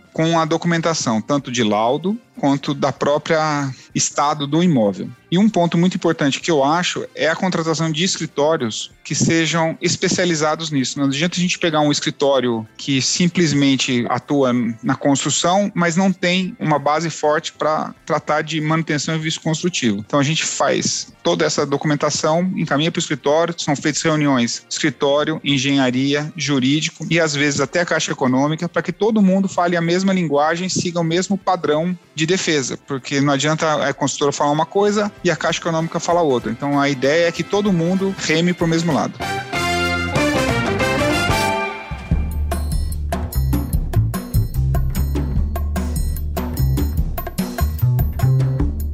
com 0.12 0.38
a 0.38 0.44
documentação, 0.44 1.20
tanto 1.20 1.50
de 1.50 1.62
laudo 1.62 2.18
quanto 2.36 2.72
da 2.72 2.92
própria 2.92 3.70
estado 3.94 4.46
do 4.46 4.62
imóvel. 4.62 5.08
E 5.30 5.38
um 5.38 5.48
ponto 5.48 5.78
muito 5.78 5.96
importante 5.96 6.40
que 6.40 6.50
eu 6.50 6.64
acho 6.64 7.06
é 7.14 7.28
a 7.28 7.36
contratação 7.36 7.90
de 7.90 8.04
escritórios 8.04 8.90
que 9.04 9.14
sejam 9.14 9.76
especializados 9.80 10.70
nisso. 10.70 10.98
Não 10.98 11.06
adianta 11.06 11.36
a 11.36 11.40
gente 11.40 11.58
pegar 11.58 11.80
um 11.80 11.90
escritório 11.90 12.66
que 12.76 13.00
simplesmente 13.00 14.04
atua 14.08 14.52
na 14.82 14.94
construção, 14.94 15.70
mas 15.74 15.96
não 15.96 16.12
tem 16.12 16.56
uma 16.58 16.78
base 16.78 17.10
forte 17.10 17.52
para 17.52 17.94
tratar 18.12 18.42
de 18.42 18.60
manutenção 18.60 19.14
e 19.14 19.18
visto 19.18 19.40
construtivo. 19.40 20.04
Então 20.06 20.20
a 20.20 20.22
gente 20.22 20.44
faz 20.44 21.12
toda 21.22 21.46
essa 21.46 21.64
documentação, 21.64 22.52
encaminha 22.56 22.90
para 22.90 22.98
o 22.98 23.00
escritório, 23.00 23.54
são 23.56 23.74
feitas 23.74 24.02
reuniões 24.02 24.66
escritório, 24.68 25.40
engenharia, 25.42 26.30
jurídico 26.36 27.06
e 27.08 27.18
às 27.18 27.34
vezes 27.34 27.60
até 27.60 27.80
a 27.80 27.86
Caixa 27.86 28.12
Econômica 28.12 28.68
para 28.68 28.82
que 28.82 28.92
todo 28.92 29.22
mundo 29.22 29.48
fale 29.48 29.76
a 29.76 29.80
mesma 29.80 30.12
linguagem, 30.12 30.68
siga 30.68 31.00
o 31.00 31.04
mesmo 31.04 31.38
padrão 31.38 31.96
de 32.14 32.26
defesa, 32.26 32.78
porque 32.86 33.18
não 33.20 33.32
adianta 33.32 33.88
a 33.88 33.94
consultora 33.94 34.30
falar 34.30 34.50
uma 34.50 34.66
coisa 34.66 35.10
e 35.24 35.30
a 35.30 35.36
Caixa 35.36 35.60
Econômica 35.60 35.98
falar 35.98 36.22
outra. 36.22 36.50
Então 36.50 36.78
a 36.78 36.90
ideia 36.90 37.28
é 37.28 37.32
que 37.32 37.42
todo 37.42 37.72
mundo 37.72 38.14
reme 38.18 38.52
para 38.52 38.66
o 38.66 38.68
mesmo 38.68 38.92
lado. 38.92 39.14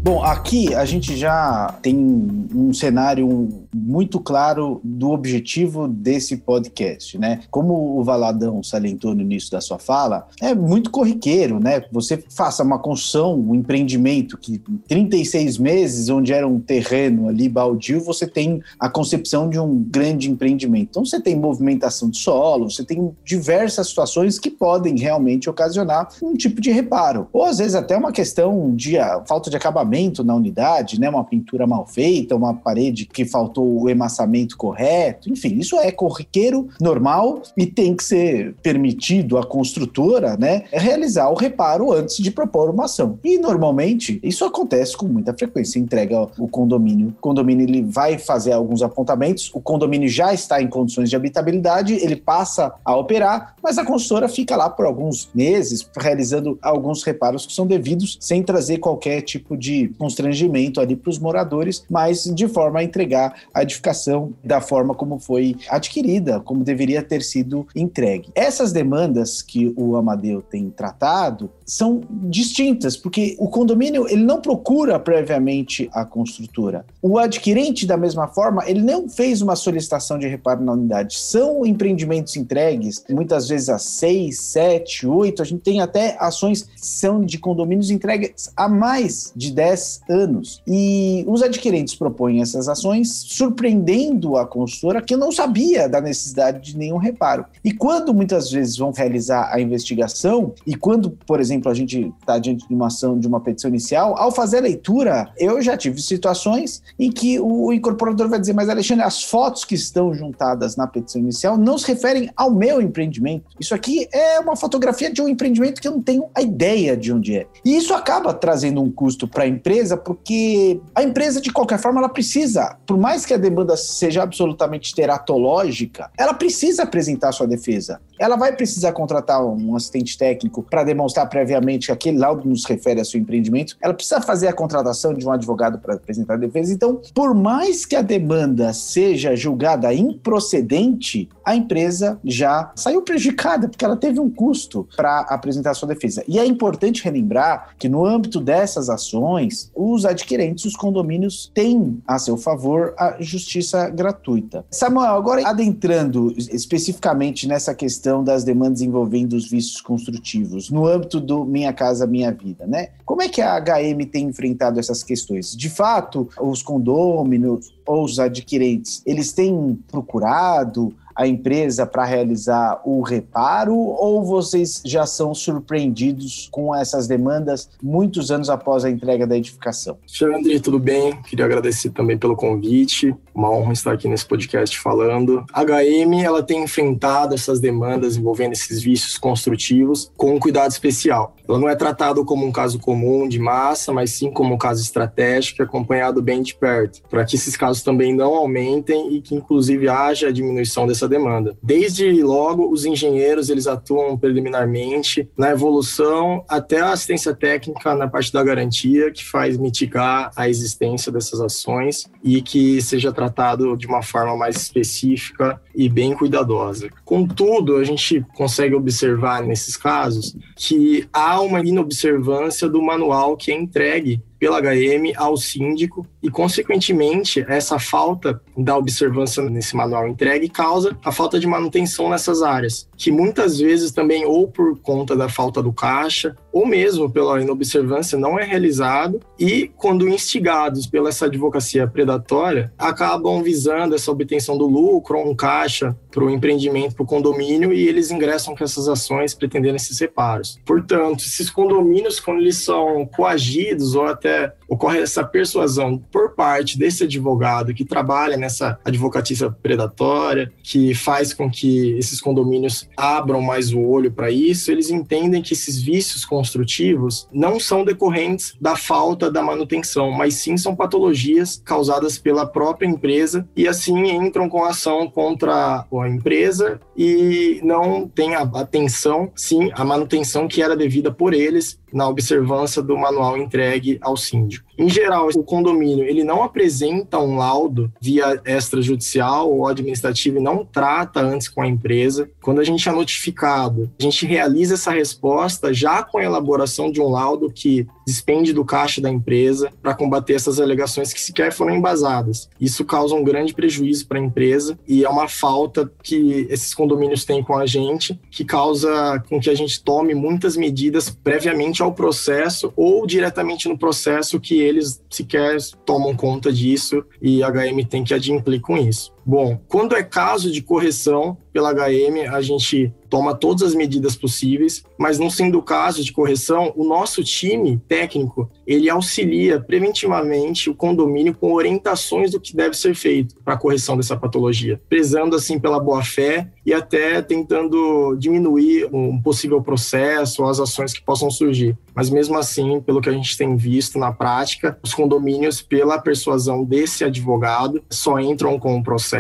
Bom, 0.08 0.24
aqui 0.24 0.74
a 0.74 0.86
gente 0.86 1.14
já 1.18 1.74
tem 1.82 1.94
um 1.94 2.72
cenário 2.72 3.67
muito 3.75 4.20
claro 4.20 4.80
do 4.82 5.10
objetivo 5.10 5.87
desse 5.87 6.37
podcast, 6.37 7.18
né? 7.18 7.40
Como 7.50 7.98
o 7.98 8.04
Valadão 8.04 8.62
salientou 8.62 9.14
no 9.14 9.22
início 9.22 9.50
da 9.50 9.60
sua 9.60 9.78
fala, 9.78 10.26
é 10.40 10.54
muito 10.54 10.90
corriqueiro, 10.90 11.60
né? 11.60 11.82
Você 11.92 12.22
faça 12.30 12.62
uma 12.62 12.78
construção, 12.78 13.38
um 13.38 13.54
empreendimento 13.54 14.37
que 14.37 14.60
em 14.68 14.76
36 14.88 15.58
meses, 15.58 16.08
onde 16.08 16.32
era 16.32 16.46
um 16.46 16.60
terreno 16.60 17.28
ali 17.28 17.48
baldio, 17.48 18.00
você 18.00 18.26
tem 18.26 18.62
a 18.78 18.88
concepção 18.88 19.48
de 19.48 19.58
um 19.58 19.82
grande 19.82 20.30
empreendimento. 20.30 20.88
Então 20.90 21.04
você 21.04 21.20
tem 21.20 21.37
movimentação 21.37 22.10
de 22.10 22.18
solo, 22.18 22.70
você 22.70 22.84
tem 22.84 23.12
diversas 23.25 23.88
situações 23.88 24.38
que 24.38 24.50
podem 24.50 24.98
realmente 24.98 25.48
ocasionar 25.48 26.08
um 26.22 26.34
tipo 26.34 26.60
de 26.60 26.70
reparo. 26.70 27.28
Ou 27.32 27.44
às 27.44 27.58
vezes 27.58 27.75
até 27.75 27.96
uma 27.96 28.12
questão 28.12 28.75
de 28.75 28.98
ah, 28.98 29.22
falta 29.26 29.50
de 29.50 29.56
acabamento 29.56 30.25
na 30.25 30.34
unidade, 30.34 31.00
né? 31.00 31.08
Uma 31.08 31.25
pintura 31.25 31.66
mal 31.66 31.87
feita, 31.87 32.37
uma 32.37 32.54
parede 32.54 33.06
que 33.06 33.25
faltou 33.25 33.57
o 33.62 33.88
emassamento 33.88 34.56
correto, 34.56 35.30
enfim, 35.30 35.58
isso 35.58 35.76
é 35.78 35.90
corriqueiro, 35.90 36.68
normal 36.80 37.42
e 37.56 37.66
tem 37.66 37.94
que 37.94 38.04
ser 38.04 38.54
permitido 38.62 39.38
à 39.38 39.44
construtora, 39.44 40.36
né, 40.36 40.64
realizar 40.72 41.28
o 41.28 41.34
reparo 41.34 41.92
antes 41.92 42.16
de 42.16 42.30
propor 42.30 42.70
uma 42.70 42.84
ação. 42.84 43.18
E 43.22 43.38
normalmente 43.38 44.20
isso 44.22 44.44
acontece 44.44 44.96
com 44.96 45.06
muita 45.06 45.32
frequência. 45.34 45.78
Entrega 45.78 46.22
o 46.38 46.48
condomínio, 46.48 47.08
o 47.08 47.20
condomínio 47.20 47.66
ele 47.66 47.82
vai 47.82 48.18
fazer 48.18 48.52
alguns 48.52 48.82
apontamentos, 48.82 49.50
o 49.52 49.60
condomínio 49.60 50.08
já 50.08 50.32
está 50.32 50.60
em 50.60 50.68
condições 50.68 51.10
de 51.10 51.16
habitabilidade, 51.16 51.94
ele 51.94 52.16
passa 52.16 52.72
a 52.84 52.96
operar, 52.96 53.54
mas 53.62 53.78
a 53.78 53.84
construtora 53.84 54.28
fica 54.28 54.56
lá 54.56 54.68
por 54.68 54.86
alguns 54.86 55.28
meses 55.34 55.88
realizando 55.96 56.58
alguns 56.62 57.02
reparos 57.02 57.46
que 57.46 57.52
são 57.52 57.66
devidos 57.66 58.16
sem 58.20 58.42
trazer 58.42 58.78
qualquer 58.78 59.22
tipo 59.22 59.56
de 59.56 59.88
constrangimento 59.98 60.80
ali 60.80 60.96
para 60.96 61.10
os 61.10 61.18
moradores, 61.18 61.84
mas 61.88 62.24
de 62.24 62.48
forma 62.48 62.80
a 62.80 62.84
entregar 62.84 63.34
a 63.52 63.62
edificação 63.62 64.33
da 64.45 64.61
forma 64.61 64.95
como 64.95 65.19
foi 65.19 65.57
adquirida, 65.69 66.40
como 66.40 66.64
deveria 66.64 67.02
ter 67.02 67.23
sido 67.23 67.67
entregue. 67.75 68.31
Essas 68.35 68.73
demandas 68.73 69.43
que 69.43 69.73
o 69.76 69.97
Amadeu 69.97 70.43
tem 70.43 70.71
tratado 70.71 71.50
são 71.64 72.00
distintas, 72.11 72.97
porque 72.97 73.37
o 73.38 73.49
condomínio 73.49 74.07
ele 74.09 74.25
não 74.25 74.40
procura 74.40 74.99
previamente 74.99 75.88
a 75.93 76.05
construtora. 76.05 76.85
O 77.02 77.19
adquirente, 77.19 77.87
da 77.87 77.97
mesma 77.97 78.26
forma, 78.28 78.69
ele 78.69 78.81
não 78.81 79.09
fez 79.09 79.43
uma 79.43 79.57
solicitação 79.57 80.19
de 80.19 80.26
reparo 80.26 80.64
na 80.64 80.73
unidade. 80.73 81.19
São 81.19 81.67
empreendimentos 81.67 82.37
entregues, 82.37 83.05
muitas 83.11 83.49
vezes 83.49 83.69
a 83.69 83.78
seis, 83.78 84.38
sete, 84.40 85.07
oito. 85.07 85.43
A 85.43 85.45
gente 85.45 85.61
tem 85.61 85.81
até 85.81 86.17
ações 86.19 86.62
que 86.62 86.87
são 86.87 87.25
de 87.25 87.38
condomínios 87.38 87.90
entregues 87.90 88.50
há 88.57 88.69
mais 88.69 89.33
de 89.35 89.52
10 89.52 90.02
anos. 90.09 90.62
E 90.67 91.25
os 91.26 91.43
adquirentes 91.43 91.95
propõem 91.95 92.40
essas 92.40 92.69
ações 92.69 93.25
surpreendendo 93.38 94.37
a 94.37 94.45
consultora 94.45 95.00
que 95.00 95.16
não 95.16 95.30
sabia 95.30 95.88
da 95.88 96.00
necessidade 96.00 96.61
de 96.61 96.76
nenhum 96.76 96.97
reparo. 96.97 97.45
E 97.64 97.73
quando 97.73 98.12
muitas 98.12 98.50
vezes 98.50 98.76
vão 98.76 98.90
realizar 98.90 99.50
a 99.52 99.61
investigação, 99.61 100.52
e 100.66 100.75
quando, 100.75 101.11
por 101.11 101.40
exemplo, 101.40 101.71
a 101.71 101.75
gente 101.75 102.12
está 102.21 102.37
diante 102.37 102.66
de 102.66 102.75
uma 102.75 102.88
ação, 102.88 103.16
de 103.16 103.28
uma 103.28 103.40
petição 103.40 103.71
inicial, 103.71 104.18
ao 104.18 104.33
fazer 104.33 104.59
a 104.59 104.62
leitura, 104.62 105.30
eu 105.38 105.62
já 105.62 105.76
tive 105.76 106.02
situações 106.02 106.83
em 106.99 107.12
que 107.12 107.38
o 107.38 107.73
incorporador 107.73 108.28
vai 108.28 108.40
dizer, 108.40 108.54
mas 108.54 108.68
Alexandre, 108.68 109.04
as 109.04 109.23
fotos 109.23 109.64
que 109.64 109.76
estão 109.76 110.12
juntadas 110.12 110.76
na 110.76 110.88
petição 110.88 111.21
inicial 111.21 111.57
não 111.57 111.78
se 111.78 111.87
referem 111.87 112.28
ao 112.37 112.50
meu 112.50 112.83
empreendimento. 112.83 113.45
Isso 113.61 113.73
aqui 113.73 114.09
é 114.12 114.40
uma 114.40 114.57
fotografia 114.57 115.12
de 115.12 115.23
um 115.23 115.28
empreendimento 115.28 115.80
que 115.80 115.87
eu 115.87 115.92
não 115.92 116.02
tenho 116.02 116.25
a 116.35 116.42
ideia 116.42 116.97
de 116.97 117.12
onde 117.12 117.37
é. 117.37 117.47
E 117.64 117.76
isso 117.76 117.95
acaba 117.95 118.35
trazendo 118.35 118.83
um 118.83 118.90
custo 118.90 119.28
para 119.28 119.45
a 119.45 119.47
empresa, 119.47 119.97
porque 119.97 120.80
a 120.92 121.04
empresa, 121.04 121.40
de 121.40 121.52
qualquer 121.52 121.78
forma, 121.78 122.00
ela 122.00 122.09
precisa, 122.09 122.76
por 122.85 122.99
mais 122.99 123.27
que 123.28 123.35
a 123.35 123.38
demanda 123.38 123.76
seja 123.76 124.23
absolutamente 124.23 124.94
teratológica, 124.94 126.11
ela 126.18 126.32
precisa 126.32 126.85
apresentar 126.85 127.30
sua 127.32 127.47
defesa. 127.47 128.00
Ela 128.18 128.37
vai 128.37 128.54
precisar 128.54 128.92
contratar 128.92 129.44
um 129.44 129.76
assistente 129.76 130.18
técnico 130.18 130.62
para 130.62 130.84
demonstrar 130.84 131.28
previamente 131.28 131.87
que 131.87 131.92
aquele 131.92 132.18
laudo 132.18 132.48
nos 132.48 132.64
refere 132.64 132.98
ao 132.98 133.04
seu 133.04 133.20
empreendimento. 133.20 133.76
Ela 133.80 133.94
precisa 133.94 134.20
fazer 134.20 134.48
a 134.48 134.52
contratação 134.52 135.14
de 135.14 135.26
um 135.26 135.30
advogado 135.30 135.78
para 135.78 135.94
apresentar 135.94 136.34
a 136.34 136.38
defesa. 136.38 136.72
Então, 136.72 137.00
por 137.14 137.34
mais 137.34 137.87
que 137.87 137.94
a 137.94 138.02
demanda 138.02 138.72
seja 138.72 139.37
julgada 139.37 139.92
improcedente, 139.94 141.28
a 141.44 141.54
empresa 141.54 142.18
já 142.25 142.72
saiu 142.75 143.02
prejudicada, 143.02 143.68
porque 143.68 143.84
ela 143.84 143.96
teve 143.96 144.18
um 144.20 144.30
custo 144.30 144.87
para 144.96 145.20
apresentar 145.20 145.70
a 145.70 145.75
sua 145.75 145.88
defesa. 145.88 146.25
E 146.26 146.38
é 146.38 146.44
importante 146.44 147.04
relembrar 147.04 147.70
que, 147.78 147.88
no 147.88 148.04
âmbito 148.04 148.40
dessas 148.40 148.90
ações, 148.90 149.70
os 149.75 150.04
adquirentes, 150.04 150.64
os 150.64 150.75
condomínios, 150.75 151.50
têm 151.54 152.02
a 152.06 152.18
seu 152.18 152.37
favor 152.37 152.94
a 152.98 153.16
justiça 153.20 153.88
gratuita. 153.88 154.64
Samuel, 154.70 155.14
agora 155.14 155.46
adentrando 155.46 156.34
especificamente 156.37 157.46
nessa 157.46 157.75
questão 157.75 158.07
das 158.24 158.44
demandas 158.44 158.80
envolvendo 158.80 159.34
os 159.34 159.48
vícios 159.48 159.80
construtivos, 159.80 160.70
no 160.70 160.86
âmbito 160.86 161.20
do 161.20 161.44
Minha 161.44 161.72
Casa 161.72 162.06
Minha 162.06 162.32
Vida, 162.32 162.66
né? 162.66 162.88
Como 163.04 163.22
é 163.22 163.28
que 163.28 163.40
a 163.40 163.58
HM 163.60 164.04
tem 164.10 164.26
enfrentado 164.26 164.80
essas 164.80 165.02
questões? 165.02 165.56
De 165.56 165.68
fato, 165.68 166.28
os 166.40 166.62
condôminos 166.62 167.72
ou 167.86 168.04
os 168.04 168.18
adquirentes, 168.18 169.02
eles 169.06 169.32
têm 169.32 169.78
procurado 169.90 170.94
a 171.18 171.26
empresa 171.26 171.84
para 171.84 172.04
realizar 172.04 172.80
o 172.84 173.02
reparo 173.02 173.75
ou 173.75 174.25
vocês 174.25 174.80
já 174.87 175.04
são 175.04 175.34
surpreendidos 175.34 176.48
com 176.52 176.72
essas 176.72 177.08
demandas 177.08 177.68
muitos 177.82 178.30
anos 178.30 178.48
após 178.48 178.84
a 178.84 178.90
entrega 178.90 179.26
da 179.26 179.37
edificação? 179.37 179.98
Xandre, 180.06 180.60
tudo 180.60 180.78
bem? 180.78 181.20
Queria 181.22 181.44
agradecer 181.44 181.90
também 181.90 182.16
pelo 182.16 182.37
convite. 182.37 183.12
Uma 183.34 183.50
honra 183.50 183.72
estar 183.72 183.92
aqui 183.94 184.06
nesse 184.06 184.25
podcast 184.25 184.78
falando. 184.78 185.44
A 185.52 185.64
HM 185.64 186.22
ela 186.22 186.40
tem 186.40 186.62
enfrentado 186.62 187.34
essas 187.34 187.58
demandas 187.58 188.16
envolvendo 188.16 188.52
esses 188.52 188.80
vícios 188.80 189.18
construtivos 189.18 190.12
com 190.16 190.37
um 190.37 190.38
cuidado 190.38 190.70
especial. 190.70 191.34
Ela 191.48 191.58
não 191.58 191.68
é 191.68 191.75
tratado 191.75 192.25
como 192.25 192.46
um 192.46 192.52
caso 192.52 192.78
comum 192.78 193.26
de 193.26 193.40
massa, 193.40 193.92
mas 193.92 194.12
sim 194.12 194.30
como 194.30 194.54
um 194.54 194.58
caso 194.58 194.82
estratégico 194.82 195.62
acompanhado 195.62 196.22
bem 196.22 196.42
de 196.42 196.54
perto, 196.54 197.02
para 197.08 197.25
que 197.25 197.37
esses 197.37 197.56
casos 197.56 197.82
também 197.82 198.14
não 198.14 198.34
aumentem 198.34 199.14
e 199.14 199.20
que 199.20 199.34
inclusive 199.34 199.88
haja 199.88 200.32
diminuição 200.32 200.87
dessa 200.87 201.07
demanda. 201.08 201.56
Desde 201.62 202.22
logo, 202.22 202.70
os 202.70 202.84
engenheiros 202.84 203.48
eles 203.48 203.66
atuam 203.66 204.16
preliminarmente 204.16 205.28
na 205.36 205.50
evolução 205.50 206.44
até 206.48 206.80
a 206.80 206.92
assistência 206.92 207.34
técnica 207.34 207.94
na 207.94 208.08
parte 208.08 208.32
da 208.32 208.42
garantia, 208.42 209.10
que 209.10 209.24
faz 209.24 209.56
mitigar 209.56 210.30
a 210.36 210.48
existência 210.48 211.10
dessas 211.10 211.40
ações 211.40 212.10
e 212.22 212.42
que 212.42 212.80
seja 212.82 213.12
tratado 213.12 213.76
de 213.76 213.86
uma 213.86 214.02
forma 214.02 214.36
mais 214.36 214.56
específica 214.56 215.60
e 215.78 215.88
bem 215.88 216.12
cuidadosa. 216.12 216.90
Contudo, 217.04 217.76
a 217.76 217.85
gente 217.85 218.26
consegue 218.35 218.75
observar 218.75 219.44
nesses 219.44 219.76
casos 219.76 220.37
que 220.56 221.08
há 221.12 221.40
uma 221.40 221.61
inobservância 221.61 222.68
do 222.68 222.82
manual 222.82 223.37
que 223.37 223.52
é 223.52 223.54
entregue 223.54 224.20
pela 224.38 224.61
HM 224.61 225.12
ao 225.16 225.37
síndico 225.37 226.06
e, 226.23 226.30
consequentemente, 226.30 227.44
essa 227.49 227.78
falta 227.78 228.40
da 228.56 228.76
observância 228.76 229.42
nesse 229.42 229.75
manual 229.76 230.06
entregue 230.06 230.49
causa 230.49 230.97
a 231.04 231.11
falta 231.11 231.40
de 231.40 231.47
manutenção 231.47 232.08
nessas 232.08 232.42
áreas, 232.42 232.88
que 232.97 233.11
muitas 233.11 233.58
vezes 233.58 233.90
também 233.90 234.25
ou 234.25 234.49
por 234.49 234.78
conta 234.78 235.16
da 235.16 235.28
falta 235.28 235.62
do 235.62 235.73
caixa 235.73 236.37
ou 236.52 236.66
mesmo 236.66 237.11
pela 237.11 237.40
inobservância 237.40 238.18
não 238.18 238.38
é 238.38 238.44
realizado 238.44 239.20
e, 239.38 239.70
quando 239.76 240.08
instigados 240.08 240.87
pela 240.87 241.08
essa 241.08 241.26
advocacia 241.26 241.87
predatória, 241.87 242.73
acabam 242.78 243.42
visando 243.42 243.94
essa 243.94 244.11
obtenção 244.11 244.56
do 244.58 244.66
lucro, 244.66 245.18
um 245.18 245.35
caixa 245.35 245.67
para 246.10 246.25
o 246.25 246.30
empreendimento, 246.30 246.94
para 246.94 247.02
o 247.02 247.06
condomínio 247.06 247.72
e 247.72 247.87
eles 247.88 248.10
ingressam 248.10 248.54
com 248.54 248.64
essas 248.64 248.88
ações 248.88 249.34
pretendendo 249.34 249.76
esses 249.76 249.98
reparos. 249.98 250.58
Portanto, 250.64 251.20
esses 251.20 251.50
condomínios, 251.50 252.20
quando 252.20 252.40
eles 252.40 252.56
são 252.56 253.06
coagidos 253.06 253.94
ou 253.94 254.06
até 254.06 254.54
ocorre 254.68 255.00
essa 255.00 255.25
persuasão 255.25 255.98
por 256.12 256.34
parte 256.34 256.78
desse 256.78 257.04
advogado 257.04 257.72
que 257.72 257.84
trabalha 257.84 258.37
nessa 258.37 258.78
advocatícia 258.84 259.50
predatória, 259.50 260.52
que 260.62 260.94
faz 260.94 261.32
com 261.32 261.50
que 261.50 261.92
esses 261.92 262.20
condomínios 262.20 262.88
abram 262.96 263.40
mais 263.40 263.72
o 263.72 263.80
olho 263.80 264.12
para 264.12 264.30
isso, 264.30 264.70
eles 264.70 264.90
entendem 264.90 265.42
que 265.42 265.54
esses 265.54 265.80
vícios 265.80 266.25
construtivos 266.25 267.26
não 267.32 267.58
são 267.58 267.84
decorrentes 267.84 268.54
da 268.60 268.76
falta 268.76 269.30
da 269.30 269.42
manutenção, 269.42 270.10
mas 270.10 270.34
sim 270.34 270.56
são 270.56 270.76
patologias 270.76 271.62
causadas 271.64 272.18
pela 272.18 272.46
própria 272.46 272.87
empresa 272.87 273.48
e 273.56 273.66
assim 273.66 274.10
entram 274.10 274.48
com 274.48 274.64
ação 274.64 275.08
contra 275.08 275.87
a 275.90 276.08
empresa 276.08 276.80
e 276.96 277.60
não 277.62 278.06
tem 278.06 278.34
a 278.34 278.42
atenção, 278.42 279.30
sim, 279.34 279.70
a 279.72 279.84
manutenção 279.84 280.46
que 280.46 280.62
era 280.62 280.76
devida 280.76 281.12
por 281.12 281.32
eles 281.32 281.78
na 281.92 282.09
observância 282.09 282.83
do 282.83 282.97
manual 282.97 283.37
entregue 283.37 283.99
ao 284.00 284.16
síndico. 284.16 284.67
Em 284.78 284.88
geral, 284.88 285.28
o 285.35 285.42
condomínio 285.42 286.04
ele 286.04 286.23
não 286.23 286.44
apresenta 286.44 287.18
um 287.18 287.37
laudo 287.37 287.92
via 288.00 288.40
extrajudicial 288.47 289.50
ou 289.50 289.66
administrativo 289.66 290.38
e 290.38 290.42
não 290.42 290.64
trata 290.64 291.20
antes 291.20 291.49
com 291.49 291.61
a 291.61 291.66
empresa. 291.66 292.30
Quando 292.40 292.61
a 292.61 292.64
gente 292.64 292.88
é 292.88 292.92
notificado, 292.92 293.90
a 293.99 294.02
gente 294.02 294.25
realiza 294.25 294.75
essa 294.75 294.92
resposta 294.92 295.75
já 295.75 296.02
com 296.04 296.18
a 296.18 296.25
elaboração 296.25 296.92
de 296.92 297.00
um 297.00 297.08
laudo 297.08 297.50
que 297.52 297.88
despende 298.06 298.52
do 298.52 298.64
caixa 298.64 299.00
da 299.00 299.11
empresa 299.11 299.70
para 299.82 299.94
combater 299.94 300.35
essas 300.35 300.61
alegações 300.61 301.12
que 301.12 301.20
sequer 301.20 301.52
foram 301.52 301.75
embasadas. 301.75 302.49
Isso 302.60 302.84
causa 302.84 303.14
um 303.14 303.25
grande 303.25 303.52
prejuízo 303.52 304.06
para 304.06 304.19
a 304.19 304.23
empresa 304.23 304.78
e 304.86 305.04
é 305.04 305.08
uma 305.08 305.28
falta 305.28 305.91
que 306.02 306.47
esses 306.49 306.73
condomínios 306.73 307.25
têm 307.25 307.43
com 307.43 307.56
a 307.56 307.67
gente, 307.67 308.19
que 308.30 308.45
causa 308.45 309.23
com 309.28 309.41
que 309.41 309.50
a 309.50 309.54
gente 309.54 309.82
tome 309.82 310.14
muitas 310.14 310.56
medidas 310.56 311.10
previamente 311.10 311.82
ao 311.82 311.93
processo 311.93 312.73
ou 312.76 313.06
diretamente 313.06 313.69
no 313.69 313.76
processo 313.76 314.41
que 314.41 314.68
eles 314.69 315.02
sequer 315.11 315.57
tomam 315.85 316.15
conta 316.15 316.52
disso 316.52 317.04
e 317.21 317.43
a 317.43 317.50
HM 317.50 317.85
tem 317.89 318.04
que 318.04 318.15
adimplir 318.15 318.61
com 318.61 318.76
isso. 318.76 319.13
Bom, 319.28 319.60
quando 319.69 319.95
é 319.95 320.02
caso 320.02 320.50
de 320.50 320.62
correção 320.62 321.36
pela 321.52 321.71
HM, 321.71 322.30
a 322.32 322.41
gente 322.41 322.91
toma 323.10 323.34
todas 323.34 323.62
as 323.62 323.75
medidas 323.75 324.17
possíveis, 324.17 324.84
mas 324.99 325.19
não 325.19 325.28
sendo 325.28 325.60
caso 325.60 326.02
de 326.02 326.12
correção, 326.12 326.73
o 326.76 326.84
nosso 326.84 327.23
time 327.23 327.78
técnico, 327.88 328.50
ele 328.67 328.88
auxilia 328.88 329.60
preventivamente 329.60 330.71
o 330.71 330.75
condomínio 330.75 331.34
com 331.34 331.52
orientações 331.52 332.30
do 332.30 332.41
que 332.41 332.56
deve 332.56 332.75
ser 332.75 332.95
feito 332.95 333.34
para 333.45 333.54
a 333.54 333.58
correção 333.58 333.97
dessa 333.97 334.17
patologia, 334.17 334.80
prezando 334.88 335.36
assim 335.36 335.58
pela 335.58 335.80
boa-fé 335.80 336.50
e 336.64 336.73
até 336.73 337.21
tentando 337.21 338.14
diminuir 338.19 338.88
um 338.93 339.21
possível 339.21 339.60
processo 339.62 340.43
ou 340.43 340.49
as 340.49 340.60
ações 340.60 340.93
que 340.93 341.02
possam 341.02 341.30
surgir. 341.30 341.76
Mas 341.95 342.10
mesmo 342.10 342.38
assim, 342.38 342.80
pelo 342.80 343.00
que 343.00 343.08
a 343.08 343.12
gente 343.12 343.36
tem 343.36 343.56
visto 343.56 343.99
na 343.99 344.12
prática, 344.12 344.78
os 344.82 344.95
condomínios, 344.95 345.60
pela 345.62 345.99
persuasão 345.99 346.62
desse 346.62 347.04
advogado, 347.04 347.82
só 347.91 348.21
entram 348.21 348.58
com 348.58 348.76
o 348.78 348.82
processo 348.82 349.18